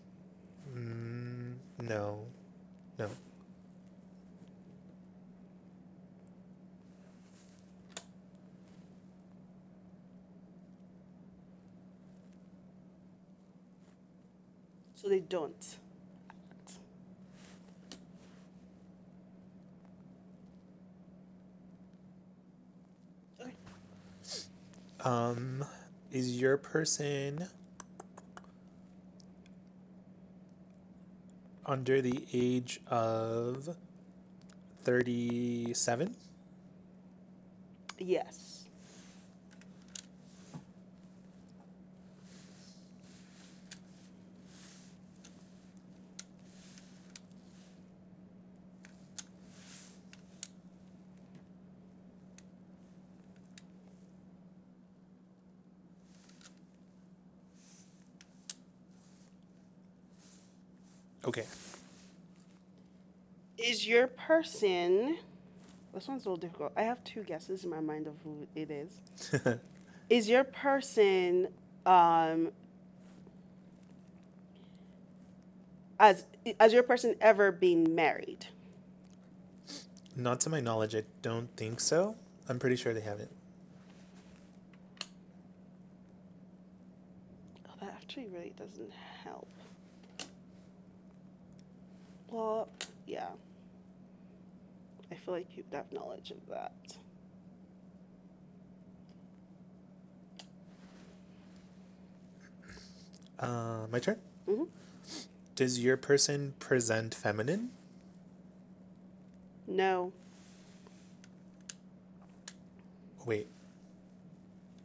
[0.75, 2.25] Mm, no.
[2.99, 3.11] No.
[14.95, 15.77] So they don't.
[23.39, 23.53] Okay.
[25.01, 25.67] Um,
[26.11, 27.51] is your person
[31.67, 33.77] under the age of
[34.83, 36.17] 37?
[37.99, 38.53] Yes.
[61.25, 61.45] Okay.
[63.83, 65.19] Is your person.
[65.93, 66.71] This one's a little difficult.
[66.77, 69.01] I have two guesses in my mind of who it is.
[70.09, 71.49] is your person
[71.85, 72.53] um
[75.99, 76.27] as
[76.61, 78.47] has your person ever been married?
[80.15, 82.15] Not to my knowledge, I don't think so.
[82.49, 83.33] I'm pretty sure they haven't.
[87.69, 88.93] Oh, that actually really doesn't
[89.25, 89.49] help.
[92.31, 92.69] Well,
[93.09, 93.27] yeah.
[95.23, 96.73] I feel like you'd have knowledge of that.
[103.39, 104.19] Uh, my turn?
[104.49, 104.67] Mhm.
[105.55, 107.71] Does your person present feminine?
[109.69, 110.13] No.
[113.25, 113.47] Wait.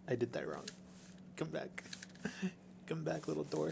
[0.07, 0.65] I did that wrong.
[1.35, 1.83] Come back.
[2.87, 3.71] Come back, little door.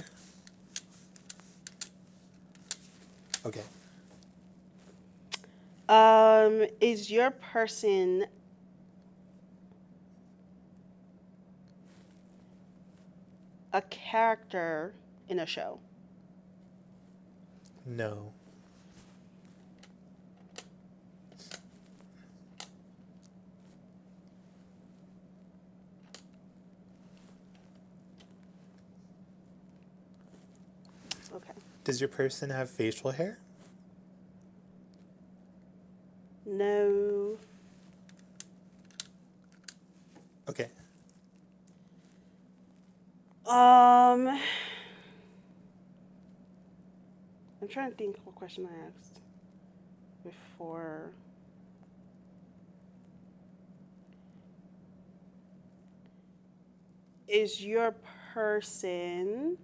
[3.45, 3.61] Okay.
[5.87, 8.25] Um, is your person
[13.71, 14.93] a character
[15.29, 15.79] in a show?
[17.85, 18.33] No.
[31.35, 31.53] Okay.
[31.83, 33.39] Does your person have facial hair?
[36.57, 37.37] No.
[40.47, 40.69] Okay.
[43.45, 44.39] Um,
[47.61, 49.19] I'm trying to think what question I asked.
[50.23, 51.11] before.
[57.27, 57.93] Is your
[58.33, 59.57] person.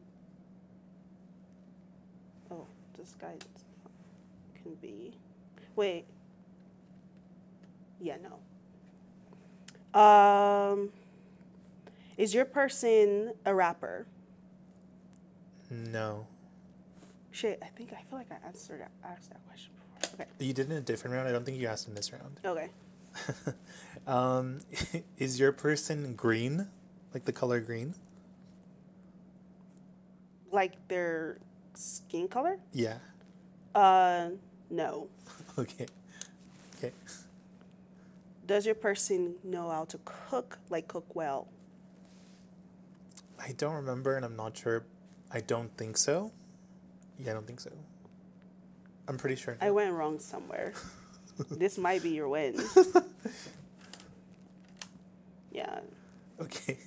[2.51, 2.65] Oh,
[2.97, 3.35] this guy
[4.61, 5.13] can be.
[5.75, 6.05] Wait.
[8.01, 8.17] Yeah,
[9.93, 9.99] no.
[9.99, 10.89] Um,
[12.17, 14.07] is your person a rapper?
[15.69, 16.25] No.
[17.31, 20.15] Shit, I think I feel like I answered asked that question before.
[20.15, 20.29] Okay.
[20.39, 21.27] You did in a different round.
[21.27, 22.39] I don't think you asked in this round.
[22.43, 22.69] Okay.
[24.07, 24.59] um,
[25.17, 26.67] is your person green?
[27.13, 27.93] Like the color green?
[30.51, 31.37] Like their
[31.75, 32.57] skin color?
[32.73, 32.97] Yeah.
[33.75, 34.29] Uh,
[34.69, 35.07] no.
[35.57, 35.85] Okay.
[36.77, 36.93] Okay.
[38.51, 40.59] Does your person know how to cook?
[40.69, 41.47] Like cook well?
[43.39, 44.83] I don't remember, and I'm not sure.
[45.31, 46.33] I don't think so.
[47.17, 47.71] Yeah, I don't think so.
[49.07, 49.55] I'm pretty sure.
[49.61, 50.73] I went wrong somewhere.
[51.49, 52.61] this might be your win.
[55.53, 55.79] yeah.
[56.41, 56.77] Okay.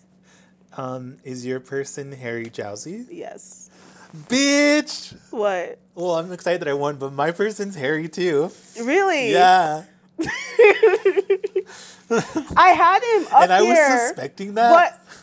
[0.77, 3.07] Um, is your person Harry Jowsey?
[3.11, 3.71] Yes.
[4.15, 5.17] Bitch!
[5.31, 5.79] What?
[5.95, 8.51] Well, I'm excited that I won, but my person's Harry too.
[8.79, 9.33] Really?
[9.33, 9.85] Yeah.
[12.11, 13.75] I had him up and I here.
[13.91, 14.71] was suspecting that.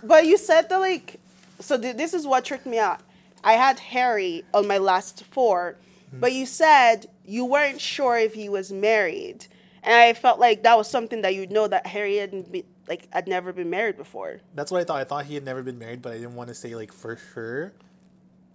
[0.02, 1.20] But but you said that like
[1.60, 3.02] so th- this is what tricked me out.
[3.44, 5.76] I had Harry on my last 4
[6.12, 6.20] Hmm.
[6.20, 9.46] but you said you weren't sure if he was married,
[9.82, 13.08] and I felt like that was something that you'd know that Harry hadn't been like
[13.14, 14.42] had never been married before.
[14.54, 14.98] That's what I thought.
[15.00, 17.18] I thought he had never been married, but I didn't want to say like for
[17.34, 17.72] sure,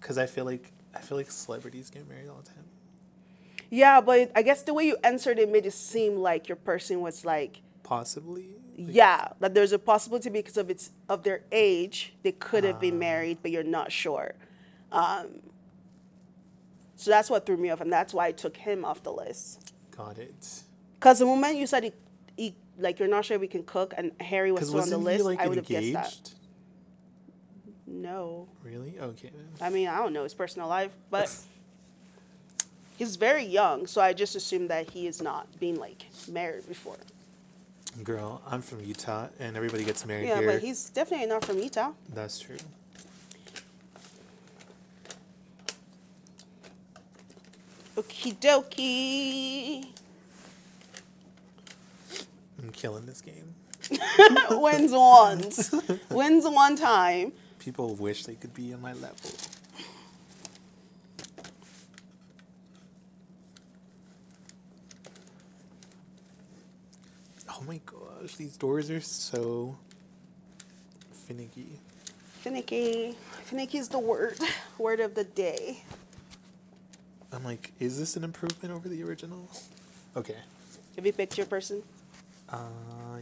[0.00, 2.64] because I feel like I feel like celebrities get married all the time.
[3.70, 7.00] Yeah, but I guess the way you answered it made it seem like your person
[7.00, 8.48] was like Possibly.
[8.76, 12.80] yeah, that there's a possibility because of its of their age they could have Ah.
[12.80, 14.34] been married, but you're not sure.
[14.92, 15.40] Um,
[16.96, 19.72] so that's what threw me off, and that's why I took him off the list.
[19.96, 20.62] Got it.
[20.98, 21.92] Because the moment you said he,
[22.36, 24.98] he, like you're not sure if we can cook, and Harry was still on the
[24.98, 26.32] list, like I would have guessed that.
[27.86, 28.98] No, Really?
[28.98, 29.30] Okay.
[29.60, 31.32] I mean I don't know his personal life, but
[32.98, 36.96] he's very young, so I just assumed that he is not being like married before.
[38.02, 40.52] Girl, I'm from Utah, and everybody gets married Yeah, here.
[40.52, 41.92] but he's definitely not from Utah.
[42.12, 42.56] That's true.
[47.96, 49.86] Okie dokie.
[52.62, 53.54] I'm killing this game.
[54.50, 55.74] Wins once.
[56.10, 57.32] Wins one time.
[57.58, 59.16] People wish they could be on my level.
[67.58, 69.78] Oh my gosh, these doors are so
[71.26, 71.80] finicky.
[72.40, 73.14] Finicky.
[73.44, 74.38] Finicky is the word.
[74.78, 75.82] Word of the day.
[77.32, 79.48] I'm like, is this an improvement over the original?
[80.14, 80.36] Okay.
[80.96, 81.82] Have you picked your person?
[82.50, 82.58] Uh,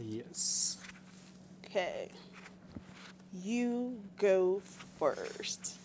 [0.03, 0.77] yes.
[1.65, 2.09] Okay.
[3.33, 4.61] You go
[4.99, 5.77] first.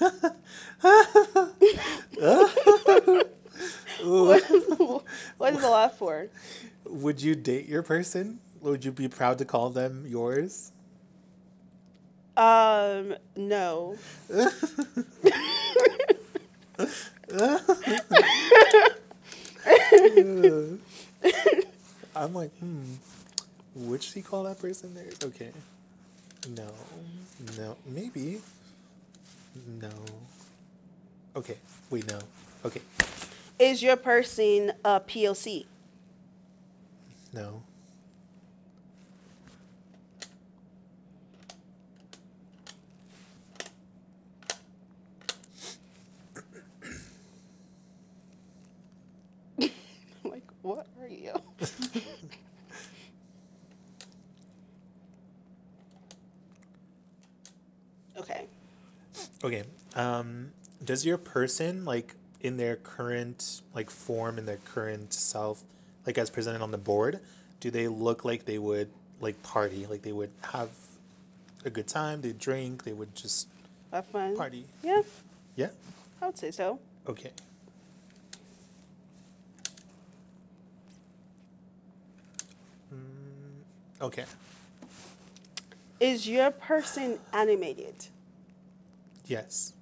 [4.02, 4.42] what,
[5.38, 6.28] what is the laugh for?
[6.84, 8.40] Would you date your person?
[8.60, 10.72] Would you be proud to call them yours?
[12.36, 13.96] Um, no.
[22.14, 22.94] I'm like, hmm.
[23.74, 25.18] Would she call that person theirs?
[25.22, 25.50] Okay.
[26.48, 26.70] No.
[27.58, 27.76] No.
[27.86, 28.40] Maybe.
[29.80, 29.90] No.
[31.36, 31.56] Okay.
[31.90, 32.18] we know.
[32.64, 32.80] Okay.
[33.58, 35.66] Is your person a POC?
[37.32, 37.62] No.
[50.24, 51.32] Like, what are you?
[58.18, 58.46] okay.
[59.44, 59.62] Okay.
[59.94, 60.50] Um,
[60.86, 65.64] does your person like in their current like form in their current self,
[66.06, 67.20] like as presented on the board,
[67.60, 68.88] do they look like they would
[69.20, 69.84] like party?
[69.86, 70.70] Like they would have
[71.64, 73.48] a good time, they drink, they would just
[73.92, 74.36] Have fun.
[74.36, 74.64] party.
[74.82, 75.02] Yeah,
[75.56, 75.68] Yeah?
[76.22, 76.78] I would say so.
[77.08, 77.30] Okay.
[82.92, 84.24] Mm, okay.
[85.98, 88.06] Is your person animated?
[89.26, 89.72] Yes.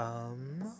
[0.00, 0.72] Um.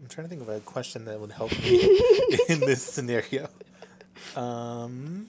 [0.00, 1.82] I'm trying to think of a question that would help me
[2.48, 3.50] in this scenario.
[4.34, 5.28] Um.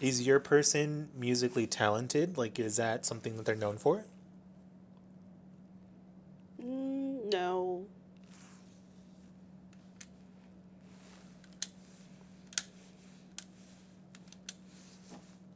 [0.00, 2.38] Is your person musically talented?
[2.38, 4.04] Like, is that something that they're known for?
[6.60, 7.86] Mm, no.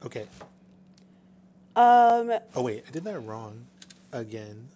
[0.06, 0.26] Okay.
[1.76, 3.66] Um, Oh wait, I did that wrong
[4.12, 4.68] again.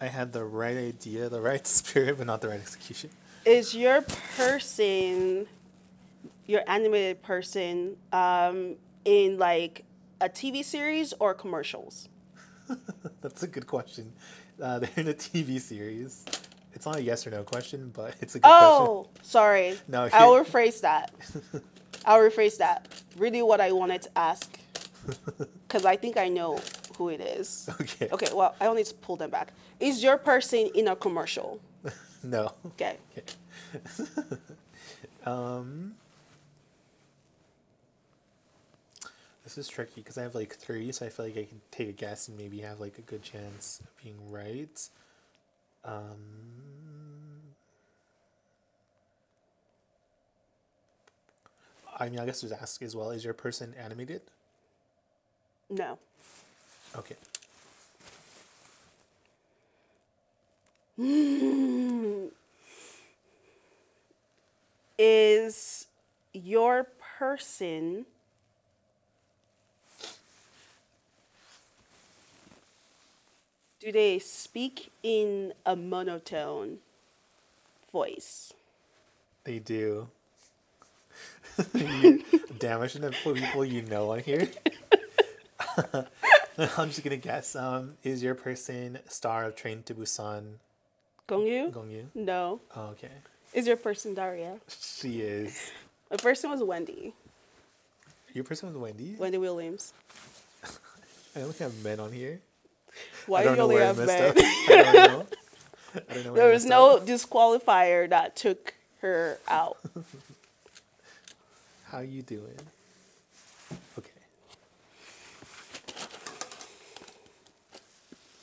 [0.00, 3.10] I had the right idea, the right spirit, but not the right execution.
[3.44, 4.02] is your
[4.36, 5.46] person,
[6.46, 9.84] your animated person, um, in like
[10.20, 12.08] a TV series or commercials?
[13.22, 14.12] That's a good question.
[14.60, 16.24] Uh, they're in a TV series.
[16.76, 19.78] It's not a yes or no question, but it's a good Oh, sorry.
[19.88, 21.10] No, I'll rephrase that.
[22.04, 22.86] I'll rephrase that.
[23.16, 24.58] Really, what I wanted to ask,
[25.66, 26.60] because I think I know
[26.98, 27.68] who it is.
[27.80, 28.08] Okay.
[28.12, 29.52] Okay, well, I will need to pull them back.
[29.80, 31.60] Is your person in a commercial?
[32.22, 32.52] No.
[32.66, 32.98] Okay.
[35.24, 35.94] Um.
[39.44, 41.88] This is tricky because I have like three, so I feel like I can take
[41.88, 44.88] a guess and maybe have like a good chance of being right.
[45.86, 46.16] Um.
[51.98, 53.10] I mean, I guess just ask as well.
[53.10, 54.20] Is your person animated?
[55.70, 55.98] No.
[56.96, 57.16] Okay.
[64.98, 65.86] Is
[66.32, 66.86] your
[67.18, 68.06] person
[73.86, 76.78] do they speak in a monotone
[77.92, 78.52] voice?
[79.44, 80.08] They do.
[81.72, 82.24] You-
[82.58, 84.48] Damn, I shouldn't have put people you know on here.
[86.76, 87.54] I'm just gonna guess.
[87.54, 90.54] Um, is your person star of Train to Busan
[91.28, 91.70] Gong Yoo?
[91.70, 92.06] Gongyu?
[92.16, 92.60] No.
[92.74, 93.12] Oh, okay.
[93.54, 94.56] Is your person Daria?
[94.66, 95.70] She is.
[96.10, 97.14] The person was Wendy.
[98.34, 99.14] Your person was Wendy?
[99.16, 99.92] Wendy Williams.
[101.36, 102.40] I only have men on here.
[103.26, 104.34] Why do you only have men?
[104.36, 105.26] I don't know.
[106.08, 107.06] I don't know where I there was no up.
[107.06, 109.78] disqualifier that took her out.
[111.90, 112.58] How you doing?
[113.98, 114.10] Okay.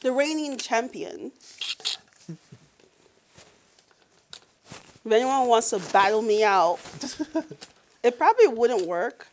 [0.02, 1.32] the reigning champion.
[5.06, 6.80] if anyone wants to battle me out,
[8.04, 9.28] it probably wouldn't work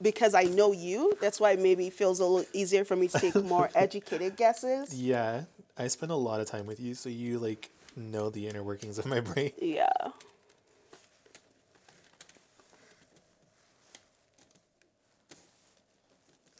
[0.00, 1.16] because I know you.
[1.20, 4.94] That's why maybe it feels a little easier for me to take more educated guesses.
[4.94, 5.44] Yeah,
[5.78, 8.98] I spend a lot of time with you, so you like know the inner workings
[8.98, 9.52] of my brain.
[9.60, 9.88] Yeah.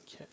[0.03, 0.27] Okay.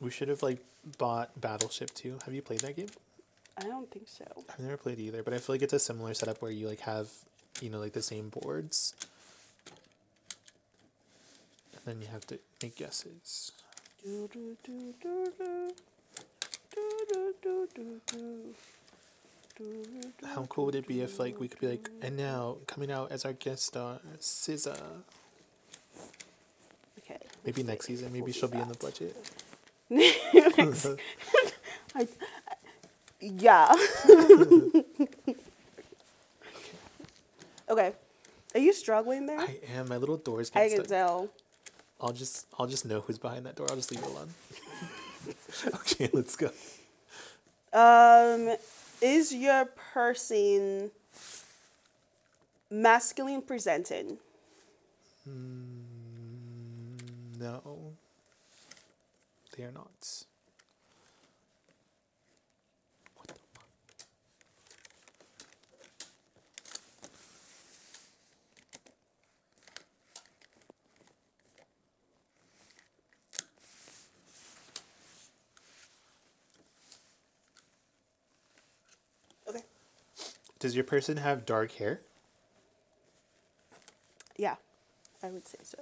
[0.00, 0.58] We should have like
[0.98, 2.18] bought Battleship too.
[2.24, 2.88] Have you played that game?
[3.56, 4.24] I don't think so.
[4.50, 6.80] I've never played either, but I feel like it's a similar setup where you like
[6.80, 7.08] have,
[7.60, 8.94] you know, like the same boards.
[11.72, 13.52] And then you have to make guesses.
[14.04, 15.70] Do, do, do, do, do.
[16.74, 16.80] Do,
[17.12, 18.54] do, do, do, do.
[19.56, 19.84] Do,
[20.20, 22.90] do, How cool would it be if like we could be like, and now coming
[22.90, 24.76] out as our guest star, SZA.
[26.98, 27.20] Okay.
[27.44, 29.16] Maybe next season, maybe she'll be in the budget.
[31.94, 32.08] I,
[33.24, 33.74] yeah.
[37.68, 37.92] okay.
[38.54, 39.40] Are you struggling there?
[39.40, 39.88] I am.
[39.88, 40.98] My little door doors I get can stuck.
[40.98, 41.28] tell.
[42.00, 43.66] I'll just I'll just know who's behind that door.
[43.70, 44.28] I'll just leave it alone.
[45.74, 46.50] okay, let's go.
[47.72, 48.54] Um,
[49.00, 50.90] is your person
[52.70, 54.18] masculine presented?
[57.40, 57.94] No.
[59.56, 60.24] They are not.
[80.64, 82.00] Does your person have dark hair?
[84.38, 84.54] Yeah,
[85.22, 85.76] I would say so.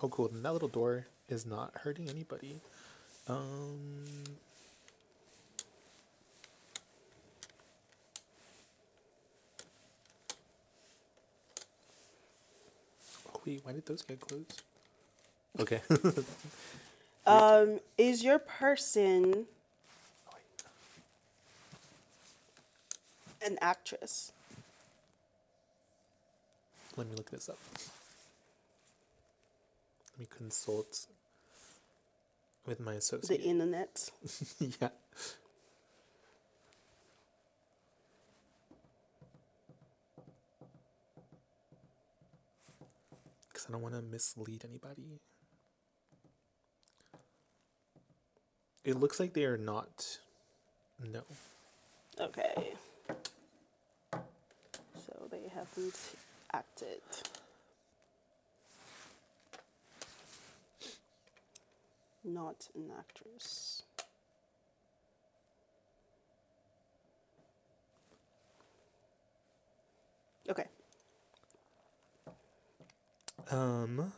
[0.00, 0.28] Oh, cool.
[0.28, 2.60] Then that little door is not hurting anybody.
[3.28, 4.22] Um.
[13.34, 14.62] Oh, wait, why did those get closed?
[15.58, 15.80] Okay.
[17.26, 19.46] Um, is your person
[23.44, 24.32] an actress?
[26.96, 27.58] Let me look this up.
[30.12, 31.06] Let me consult
[32.66, 33.40] with my associate.
[33.40, 34.10] The internet.
[34.58, 34.88] yeah.
[43.48, 45.20] Because I don't want to mislead anybody.
[48.84, 50.18] It looks like they are not.
[51.00, 51.22] No.
[52.20, 52.74] Okay.
[55.40, 55.94] They haven't
[56.52, 57.00] acted.
[62.24, 63.82] Not an actress.
[70.48, 70.64] Okay.
[73.50, 74.12] Um.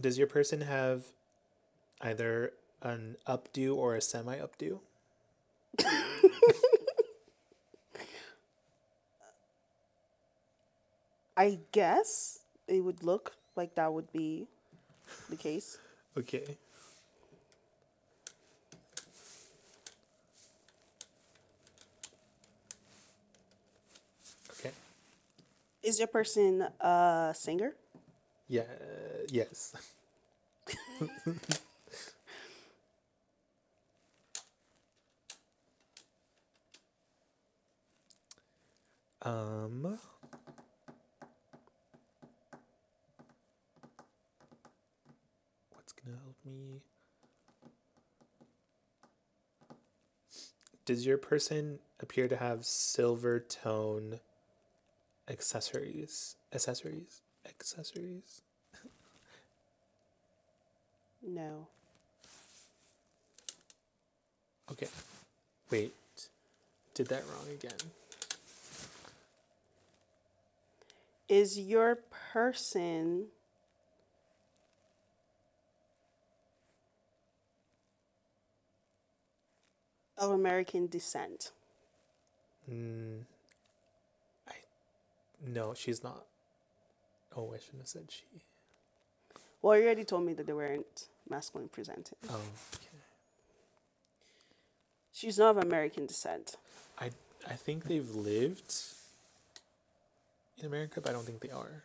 [0.00, 1.04] Does your person have
[2.00, 4.80] either an updo or a semi updo?
[11.36, 14.46] I guess it would look like that would be
[15.30, 15.78] the case.
[16.16, 16.56] Okay.
[24.58, 24.72] Okay.
[25.82, 27.74] Is your person a singer?
[28.48, 28.64] Yeah.
[29.28, 29.74] Yes.
[39.22, 39.98] um.
[45.72, 46.80] What's gonna help me?
[50.84, 54.18] Does your person appear to have silver tone
[55.28, 56.36] accessories?
[56.52, 57.20] Accessories?
[57.46, 58.42] Accessories?
[61.24, 61.68] No.
[64.70, 64.88] Okay.
[65.70, 65.94] Wait.
[66.94, 67.78] Did that wrong again.
[71.32, 71.96] Is your
[72.34, 73.28] person
[80.18, 81.52] of American descent?
[82.70, 83.20] Mm,
[84.46, 84.52] I.
[85.46, 86.26] No, she's not.
[87.34, 88.42] Oh, I shouldn't have said she.
[89.62, 92.18] Well, you already told me that they weren't masculine presented.
[92.28, 92.42] Oh,
[92.74, 92.98] okay.
[95.14, 96.56] She's not of American descent.
[96.98, 97.12] I
[97.48, 98.74] I think they've lived
[100.62, 101.84] in America, but I don't think they are.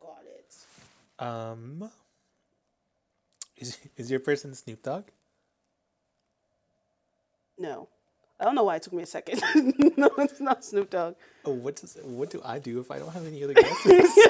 [0.00, 0.56] Got it.
[1.24, 1.90] Um.
[3.58, 5.04] Is is your person Snoop Dogg?
[7.58, 7.88] No.
[8.40, 9.42] I don't know why it took me a second.
[9.96, 11.16] no, it's not Snoop Dogg.
[11.44, 14.14] Oh, what does what do I do if I don't have any other guesses?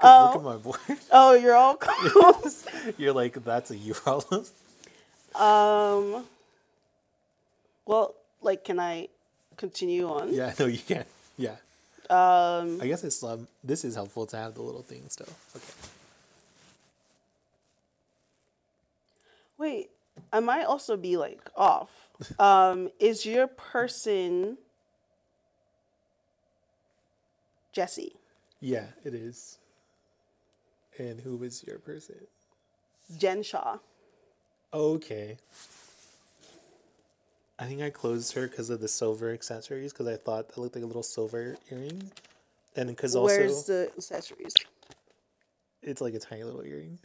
[0.00, 0.78] 'Cause look at my board.
[1.10, 2.64] Oh, you're all close.
[2.98, 4.44] You're like that's a you problem.
[5.34, 6.24] um.
[7.86, 9.08] Well, like, can I
[9.56, 10.32] continue on?
[10.32, 11.06] Yeah, no, you can't.
[11.36, 11.56] Yeah.
[12.10, 12.80] Um.
[12.80, 13.46] I guess it's um.
[13.62, 15.32] This is helpful to have the little things though.
[15.56, 15.72] Okay.
[19.58, 19.90] Wait,
[20.32, 21.90] I might also be like off.
[22.40, 24.58] Um, is your person
[27.72, 28.16] Jesse?
[28.60, 29.58] Yeah, it is.
[30.98, 32.16] And who is your person?
[33.16, 33.78] Jen Shah.
[34.74, 35.38] Okay.
[37.58, 40.76] I think I closed her because of the silver accessories because I thought that looked
[40.76, 42.12] like a little silver earring,
[42.76, 44.54] and because also Where's the accessories?
[45.82, 46.98] it's like a tiny little earring.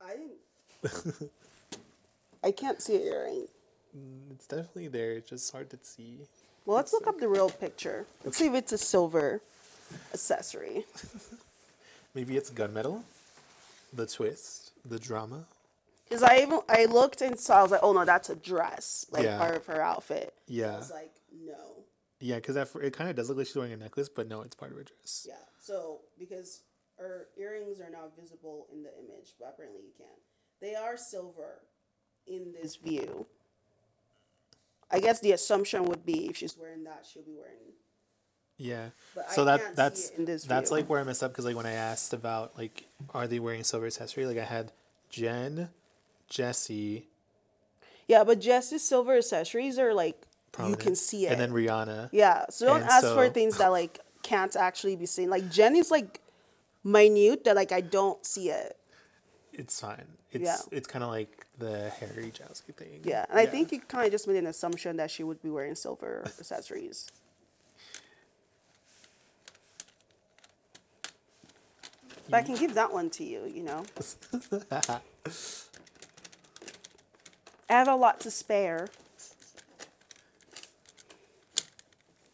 [0.00, 1.30] I didn't.
[2.44, 3.46] I can't see an earring.
[3.96, 5.12] Mm, it's definitely there.
[5.12, 6.20] It's just hard to see.
[6.64, 8.06] Well, let's look up the real picture.
[8.24, 9.42] Let's see if it's a silver
[10.12, 10.84] accessory.
[12.14, 13.02] Maybe it's gunmetal,
[13.92, 15.44] the twist, the drama.
[16.08, 17.58] Because I even I looked and saw.
[17.58, 19.38] I was like, oh no, that's a dress, like Yeah.
[19.38, 20.34] part of her outfit.
[20.36, 21.12] I Yeah, was like,
[21.44, 21.84] no.
[22.20, 24.42] yeah, because that it kind of does look like she's wearing a necklace, but no,
[24.42, 25.26] it's part of her dress.
[25.28, 25.34] Yeah.
[25.58, 26.60] So because
[26.98, 30.06] her earrings are not visible in the image, but apparently you can.
[30.60, 31.60] They are silver
[32.26, 33.26] in this view.
[34.90, 37.72] I guess the assumption would be if she's wearing that, she'll be wearing.
[38.56, 38.90] Yeah.
[39.14, 40.78] But so I that can't see that's it in this that's view.
[40.78, 43.64] like where I messed up because like when I asked about like are they wearing
[43.64, 44.72] silver accessory like I had
[45.10, 45.68] Jen,
[46.28, 47.08] Jesse,
[48.08, 50.26] Yeah, but Jess's silver accessories are like
[50.66, 51.32] you can see it.
[51.32, 52.08] and then Rihanna.
[52.12, 55.28] yeah, so don't and ask for things that like can't actually be seen.
[55.30, 56.20] Like Jenny's like
[56.82, 58.76] minute that like I don't see it.
[59.52, 60.06] it's fine.
[60.32, 60.56] It's Yeah.
[60.70, 63.00] it's kind of like the Harry Jowsey thing.
[63.04, 65.50] Yeah, and I think you kind of just made an assumption that she would be
[65.50, 67.06] wearing silver accessories.
[72.28, 73.84] But I can give that one to you, you know.
[77.68, 78.88] I have a lot to spare.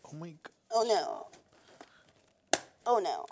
[0.04, 0.28] Oh my.
[0.30, 0.36] g-
[0.74, 1.26] Oh no.
[2.86, 3.26] Oh no.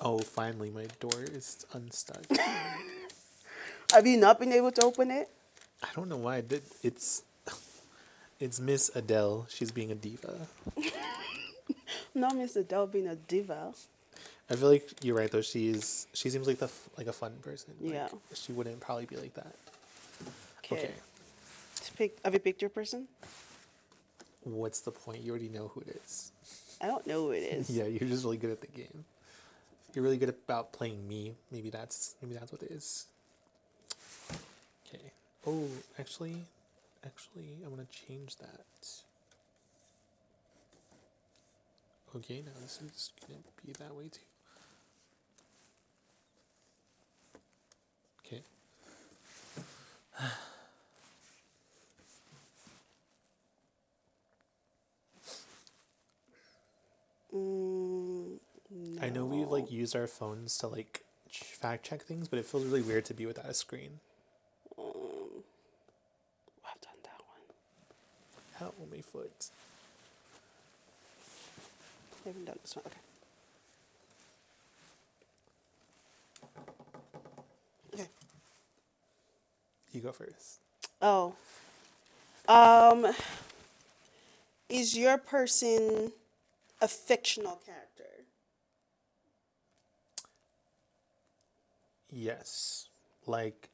[0.00, 2.24] Oh, finally, my door is unstuck.
[3.92, 5.28] Have you not been able to open it?
[5.82, 6.42] I don't know why
[6.82, 7.22] It's
[8.40, 9.46] it's Miss Adele.
[9.48, 10.34] She's being a diva.
[12.14, 13.72] Not Miss Adele being a diva.
[14.50, 15.40] I feel like you're right though.
[15.42, 17.74] She's she seems like the like a fun person.
[17.80, 18.08] Like, Yeah.
[18.34, 19.54] She wouldn't probably be like that.
[20.72, 20.90] Okay.
[22.24, 23.06] Have you picked your person?
[24.42, 25.22] What's the point?
[25.22, 26.32] You already know who it is.
[26.80, 27.70] I don't know who it is.
[27.76, 29.04] Yeah, you're just really good at the game.
[29.94, 31.34] You're really good about playing me.
[31.52, 33.06] Maybe that's maybe that's what it is.
[34.86, 35.12] Okay.
[35.46, 36.36] Oh, actually,
[37.04, 38.64] actually, I want to change that.
[42.16, 44.20] Okay, now this is gonna be that way too.
[48.26, 48.42] Okay.
[57.34, 58.38] Mm,
[59.02, 62.64] I know we've like used our phones to like fact check things, but it feels
[62.64, 63.98] really weird to be without a screen.
[64.78, 65.42] Um,
[66.64, 67.20] I've done that
[68.60, 68.68] one.
[68.68, 69.50] Ow, my foot.
[72.24, 72.84] I haven't done this one.
[72.86, 73.00] Okay.
[78.02, 78.08] Okay.
[79.92, 80.60] You go first.
[81.02, 81.34] Oh.
[82.48, 83.12] Um.
[84.68, 86.12] Is your person
[86.80, 88.26] a fictional character?
[92.10, 92.88] Yes.
[93.26, 93.70] Like,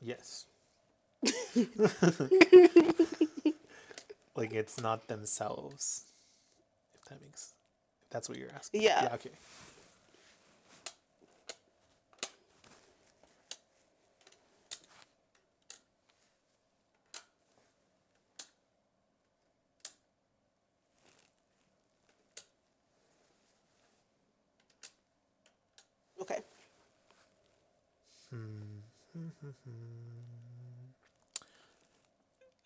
[0.00, 0.46] yes.
[4.36, 6.04] like it's not themselves.
[6.94, 7.54] If that makes,
[8.02, 8.82] if that's what you're asking.
[8.82, 9.04] Yeah.
[9.04, 9.14] Yeah.
[9.14, 9.30] Okay.
[9.30, 9.30] Okay.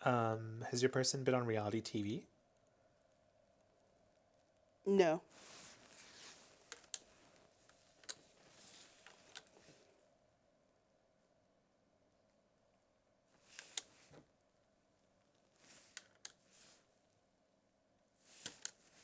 [0.05, 2.23] Um, has your person been on reality TV?
[4.87, 5.23] No.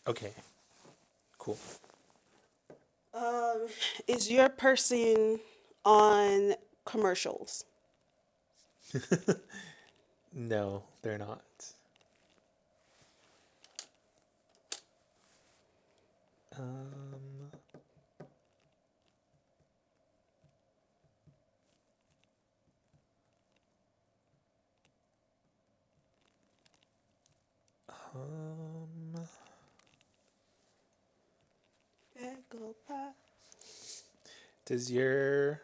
[0.06, 0.32] Okay.
[1.38, 1.58] Cool.
[3.14, 3.66] Um,
[4.06, 5.40] is your person
[5.84, 6.54] on
[6.84, 7.64] commercials?
[10.34, 11.42] No, they're not.
[16.58, 17.50] Um.
[28.14, 29.14] Um.
[34.66, 35.60] Does your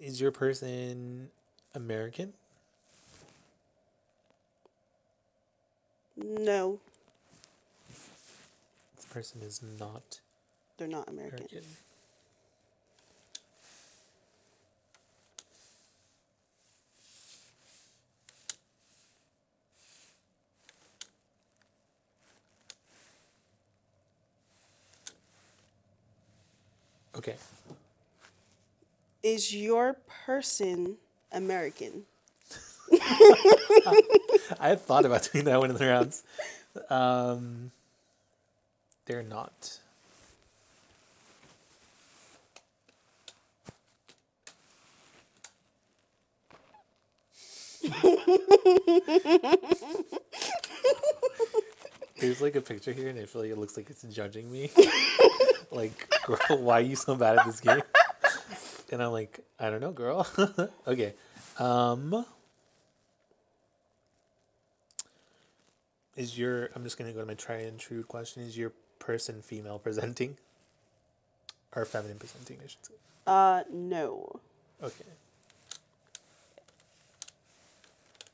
[0.00, 1.30] is your person
[1.74, 2.32] American?
[6.16, 6.80] No,
[8.96, 10.20] This person is not
[10.76, 11.38] they're not American.
[11.38, 11.64] American.
[27.16, 27.34] Okay.
[29.22, 29.96] Is your
[30.26, 30.96] person
[31.32, 32.04] American?
[34.58, 36.22] I had thought about doing that one in the rounds.
[36.88, 37.70] Um,
[39.06, 39.78] they're not.
[52.20, 54.70] There's like a picture here, and I feel like it looks like it's judging me.
[55.70, 57.82] like, girl, why are you so bad at this game?
[58.90, 60.26] And I'm like, I don't know, girl.
[60.86, 61.14] okay.
[61.58, 62.24] Um,
[66.16, 68.42] is your I'm just gonna go to my try and true question.
[68.42, 70.36] Is your person female presenting?
[71.76, 72.94] Or feminine presenting, I should say.
[73.26, 74.40] Uh, no.
[74.82, 75.04] Okay.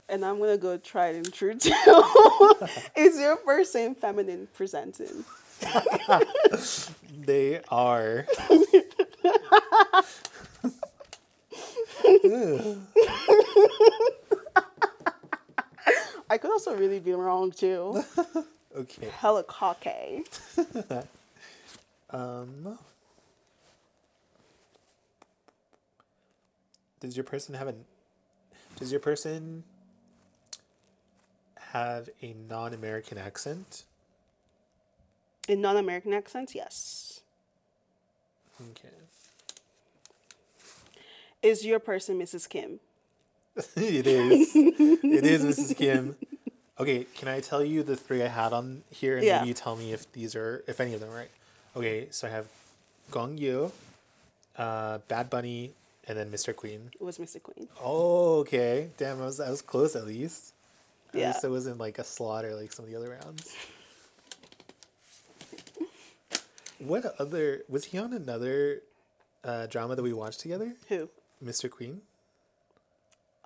[0.09, 1.73] and I'm gonna go tried and true too.
[2.97, 5.25] Is your person feminine presenting?
[7.19, 8.27] They are.
[16.29, 18.03] I could also really be wrong too.
[18.77, 19.09] Okay.
[19.09, 20.25] Hella cocky.
[22.11, 22.79] Um.
[27.01, 27.85] Does your person have an?
[28.79, 29.65] Does your person
[31.73, 33.85] have a non-American accent?
[35.49, 37.21] In non-American accents, yes.
[38.71, 38.95] Okay.
[41.47, 42.49] Is your person Mrs.
[42.49, 42.81] Kim?
[43.77, 44.51] it is.
[44.57, 45.77] it is Mrs.
[45.83, 46.17] Kim.
[46.81, 49.37] Okay, can I tell you the three I had on here, and Yeah.
[49.39, 51.31] maybe you tell me if these are, if any of them are right.
[51.77, 52.49] Okay, so I have
[53.13, 53.71] Gong Yoo,
[54.59, 55.73] uh, Bad Bunny,
[56.09, 56.55] and then Mr.
[56.55, 56.91] Queen.
[57.01, 57.41] It was Mr.
[57.41, 57.69] Queen.
[57.81, 58.91] Oh, okay.
[58.97, 60.53] Damn, I was I was close at least.
[61.15, 61.27] At Yeah.
[61.29, 63.55] least it wasn't like a slaughter like some of the other rounds.
[66.79, 68.83] What other was he on another
[69.43, 70.75] uh, drama that we watched together?
[70.91, 71.09] Who?
[71.45, 71.70] Mr.
[71.70, 72.01] Queen.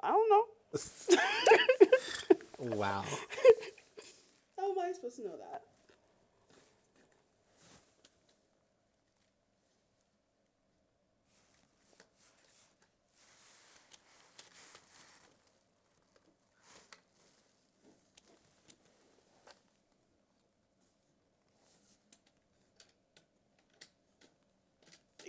[0.02, 0.44] I don't know.
[2.60, 3.04] Wow.
[4.58, 5.62] How am I supposed to know that?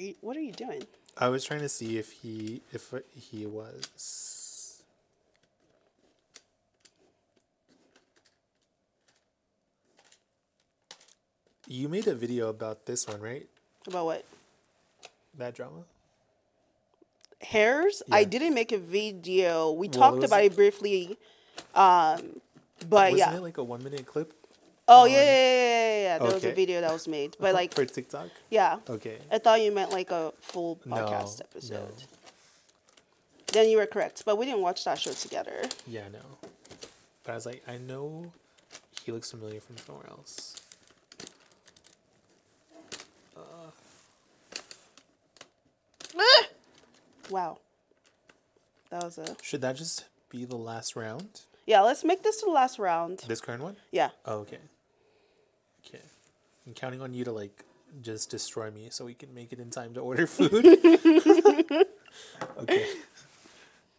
[0.02, 0.88] Are you- What are you doing?
[1.16, 4.82] I was trying to see if he if he was.
[11.68, 13.48] You made a video about this one, right?
[13.88, 14.26] About what?
[15.38, 15.84] That drama.
[17.54, 18.16] Heirs Yeah.
[18.18, 21.18] i didn't make a video we Well, talked it about it briefly
[21.74, 22.40] um
[22.88, 24.32] but Wasn't yeah it like a one minute clip
[24.94, 26.18] oh yeah yeah yeah, yeah, yeah.
[26.20, 26.56] there was a Okay.
[26.56, 28.30] video that was made but like for TikTok?
[28.50, 29.18] yeah Okay.
[29.32, 31.46] i thought you meant like a full No, podcast no.
[31.50, 32.04] episode
[33.54, 36.20] then you were correct but we didn't watch that show together Yeah, no.
[37.24, 38.32] But I was like, I know
[39.06, 40.56] he looks familiar from somewhere else.
[43.38, 43.70] Uh.
[47.30, 47.58] wow
[48.90, 51.42] that was a Should that just be the last round?
[51.66, 53.78] yeah let's make this the last round This current one?
[53.92, 54.60] yeah Oh, okay.
[55.86, 56.02] Okay.
[56.66, 57.64] I'm counting on you to like
[58.02, 60.66] just destroy me so we can make it in time to order food.
[62.58, 62.88] okay.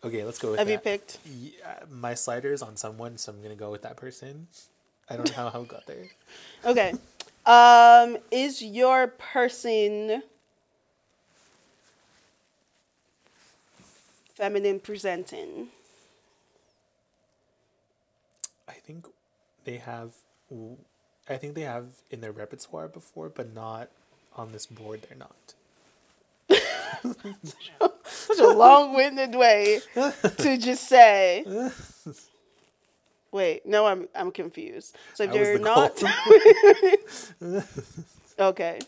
[0.05, 3.43] Okay, let's go with have you picked Yeah, my slider is on someone, so I'm
[3.43, 4.49] gonna go with that person.
[5.09, 6.09] I don't know how I got there.
[6.65, 6.95] okay
[7.47, 10.23] um is your person
[14.35, 15.69] feminine presenting
[18.69, 19.07] I think
[19.65, 20.13] they have.
[20.51, 20.79] w-
[21.33, 23.89] I think they have in their repertoire before, but not
[24.37, 25.03] on this board.
[25.09, 25.55] They're not.
[28.05, 29.81] such a long-winded way
[30.39, 31.45] to just say.
[33.33, 34.97] Wait, no, I'm I'm confused.
[35.15, 36.03] So if you're not
[38.39, 38.79] okay,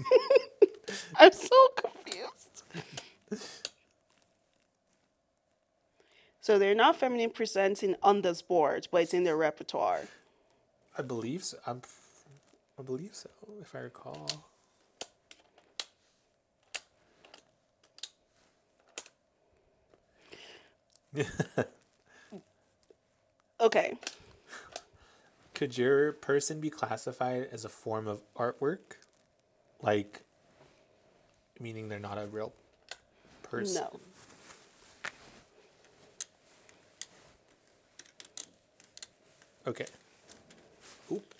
[1.16, 2.62] I'm so confused.
[6.42, 10.08] So they're not feminine presenting on this board, but it's in their repertoire.
[10.98, 11.56] I believe so.
[11.64, 11.82] I'm,
[12.76, 13.30] I believe so,
[13.60, 14.26] if I recall.
[23.60, 23.96] Okay.
[25.54, 28.96] Could your person be classified as a form of artwork?
[29.80, 30.22] Like,
[31.60, 32.52] meaning they're not a real
[33.44, 33.86] person?
[33.92, 34.00] No.
[39.66, 39.86] Okay.
[41.12, 41.34] Oop.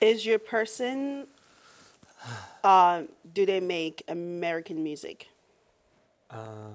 [0.00, 1.26] Is your person
[2.64, 5.28] um do they make American music?
[6.30, 6.72] Um,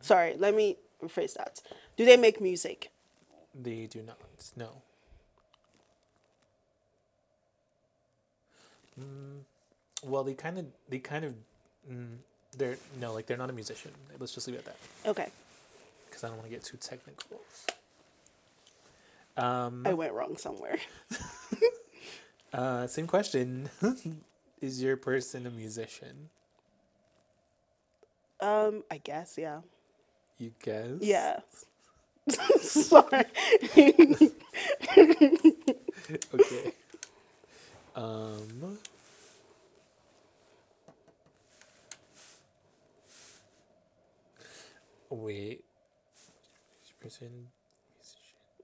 [0.00, 1.60] Sorry, let me rephrase that.
[1.96, 2.90] Do they make music?
[3.54, 4.18] they do not.
[4.56, 4.68] No.
[9.00, 9.40] Mm,
[10.02, 11.34] well, they kind of, they kind of,
[11.90, 12.16] mm,
[12.56, 13.92] they're no, like they're not a musician.
[14.18, 15.10] Let's just leave it at that.
[15.10, 15.28] Okay.
[16.06, 17.40] because I don't want to get too technical.
[19.36, 20.78] Um, I went wrong somewhere.
[22.52, 23.68] uh, same question.
[24.60, 26.30] Is your person a musician?
[28.40, 29.60] Um, I guess, yeah.
[30.38, 31.00] You guess?
[31.00, 31.40] Yeah.
[32.60, 33.24] Sorry.
[36.34, 36.72] okay.
[37.94, 38.78] Um.
[45.10, 45.64] Wait.
[47.00, 47.48] Person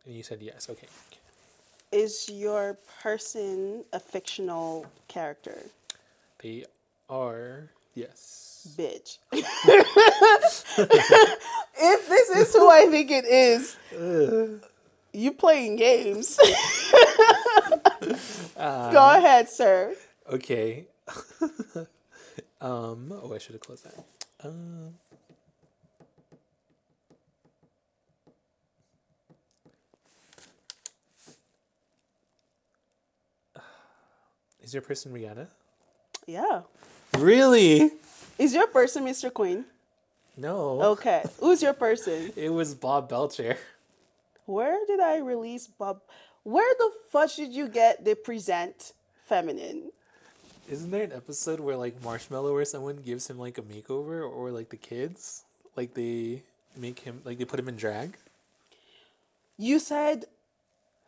[0.06, 0.68] and you said yes.
[0.68, 0.86] Okay.
[1.08, 1.18] okay.
[1.92, 5.58] Is your person a fictional character?
[6.42, 6.64] They
[7.08, 8.66] are yes.
[8.78, 9.18] Bitch.
[9.32, 9.48] if
[12.08, 13.76] this is who I think it is,
[15.12, 16.38] you playing games.
[18.56, 19.94] Go ahead, sir.
[20.30, 20.86] Okay.
[22.60, 23.12] um.
[23.12, 24.04] Oh, I should have closed that.
[24.44, 24.94] Um.
[34.62, 35.48] Is your person Rihanna?
[36.26, 36.62] Yeah.
[37.18, 37.90] Really?
[38.38, 39.32] Is your person Mr.
[39.32, 39.64] Queen?
[40.36, 40.82] No.
[40.82, 41.22] Okay.
[41.40, 42.32] Who's your person?
[42.36, 43.58] It was Bob Belcher.
[44.46, 46.00] Where did I release Bob?
[46.42, 48.92] Where the fuck did you get the present
[49.24, 49.92] feminine?
[50.68, 54.50] Isn't there an episode where like Marshmallow or someone gives him like a makeover or
[54.50, 55.44] like the kids?
[55.76, 56.42] Like they
[56.76, 58.16] make him like they put him in drag?
[59.58, 60.24] You said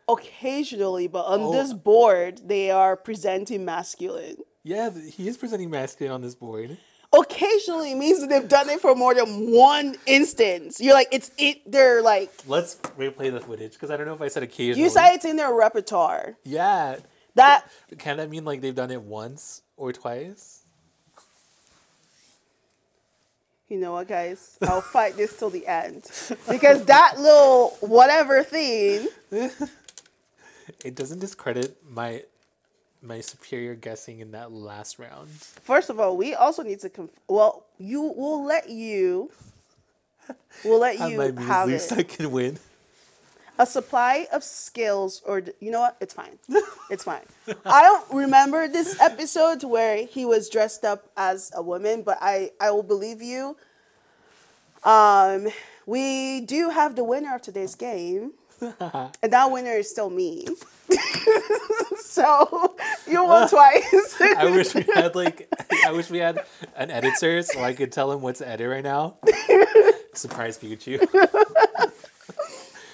[0.08, 1.52] occasionally, but on Oh.
[1.52, 4.36] this board, they are presenting masculine.
[4.62, 6.78] Yeah, he is presenting masculine on this board.
[7.12, 10.80] Occasionally means that they've done it for more than one instance.
[10.80, 11.70] You're like, it's it.
[11.70, 14.82] They're like, Let's replay the footage because I don't know if I said occasionally.
[14.82, 16.36] you say it's in their repertoire.
[16.42, 16.96] Yeah.
[17.36, 20.62] That Can that mean like they've done it once or twice?
[23.68, 24.56] you know what, guys?
[24.62, 26.04] I'll fight this till the end
[26.48, 29.08] because that little whatever thing.
[30.84, 32.22] It doesn't discredit my
[33.02, 35.28] my superior guessing in that last round.
[35.62, 36.88] First of all, we also need to.
[36.90, 39.30] Conf- well, you will let you.
[40.64, 42.00] We'll let Have you my have measly it.
[42.00, 42.58] I can win.
[43.58, 46.38] a supply of skills or you know what it's fine
[46.90, 47.22] it's fine
[47.66, 52.50] i don't remember this episode where he was dressed up as a woman but i
[52.60, 53.56] i will believe you
[54.84, 55.46] um
[55.86, 58.32] we do have the winner of today's game
[59.22, 60.46] that winner is still me
[61.98, 62.76] so
[63.08, 65.48] you won twice I wish we had like
[65.86, 66.40] I wish we had
[66.76, 69.16] an editor so I could tell him what to edit right now.
[70.12, 71.00] Surprise Pikachu.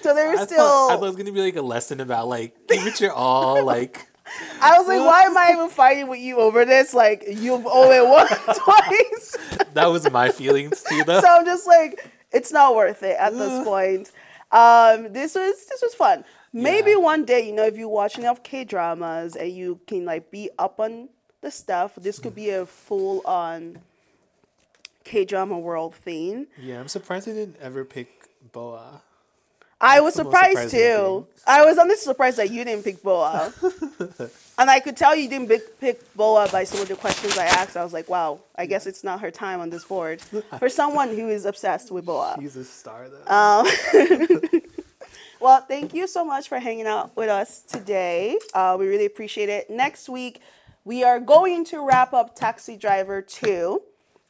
[0.02, 2.28] so there's I still thought, I thought it was gonna be like a lesson about
[2.28, 4.06] like give it your all, like
[4.62, 8.00] I was like why am i even fighting with you over this like you've only
[8.00, 9.36] won twice
[9.74, 11.20] that was my feelings too though.
[11.20, 14.10] so I'm just like, it's not worth it at this point.
[14.52, 16.24] Um, this was this was fun.
[16.52, 16.96] Maybe Yeah.
[16.96, 20.50] one day, you know, if you watch enough K dramas and you can like be
[20.58, 21.08] up on
[21.40, 23.78] the stuff, this could be a full on
[25.04, 26.46] K drama world thing.
[26.58, 28.08] Yeah, I'm surprised they didn't ever pick
[28.52, 29.02] Boa.
[29.80, 31.26] I was surprised too.
[31.46, 33.52] I was honestly surprised that you didn't pick Boa.
[34.60, 37.46] and I could tell you didn't pick, pick Boa by some of the questions I
[37.46, 37.76] asked.
[37.76, 40.20] I was like, wow, I guess it's not her time on this board.
[40.60, 42.36] For someone who is obsessed with Boa.
[42.38, 43.34] He's a star though.
[43.34, 44.60] Um,
[45.40, 48.38] Well, thank you so much for hanging out with us today.
[48.52, 49.70] Uh, we really appreciate it.
[49.70, 50.42] Next week,
[50.84, 53.80] we are going to wrap up Taxi Driver 2.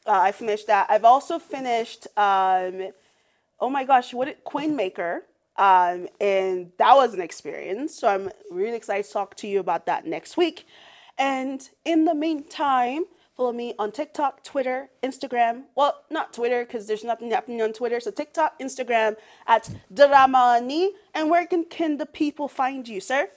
[0.07, 0.87] Uh, I finished that.
[0.89, 2.91] I've also finished, um,
[3.59, 5.23] oh my gosh, what it, Queen Maker.
[5.57, 7.95] Um, and that was an experience.
[7.95, 10.65] So I'm really excited to talk to you about that next week.
[11.17, 15.63] And in the meantime, follow me on TikTok, Twitter, Instagram.
[15.75, 17.99] Well, not Twitter because there's nothing happening on Twitter.
[17.99, 20.89] So TikTok, Instagram at Deurama Unnie.
[21.13, 23.29] And where can, can the people find you, sir?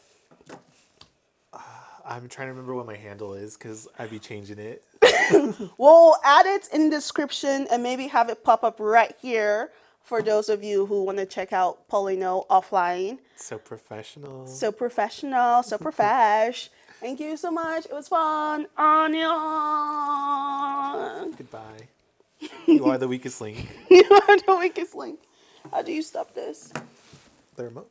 [2.06, 4.82] I'm trying to remember what my handle is because I'd be changing it.
[5.78, 9.70] We'll add it in the description and maybe have it pop up right here
[10.04, 13.18] for those of you who want to check out Paulino offline.
[13.36, 14.46] So professional.
[14.46, 16.68] So professional, so profesh.
[17.00, 17.86] Thank you so much.
[17.86, 18.66] It was fun.
[18.76, 19.28] Anya.
[21.36, 21.88] Goodbye.
[22.66, 23.68] You are the weakest link.
[23.90, 25.18] You are the weakest link.
[25.70, 26.72] How do you stop this?
[27.56, 27.90] The remote.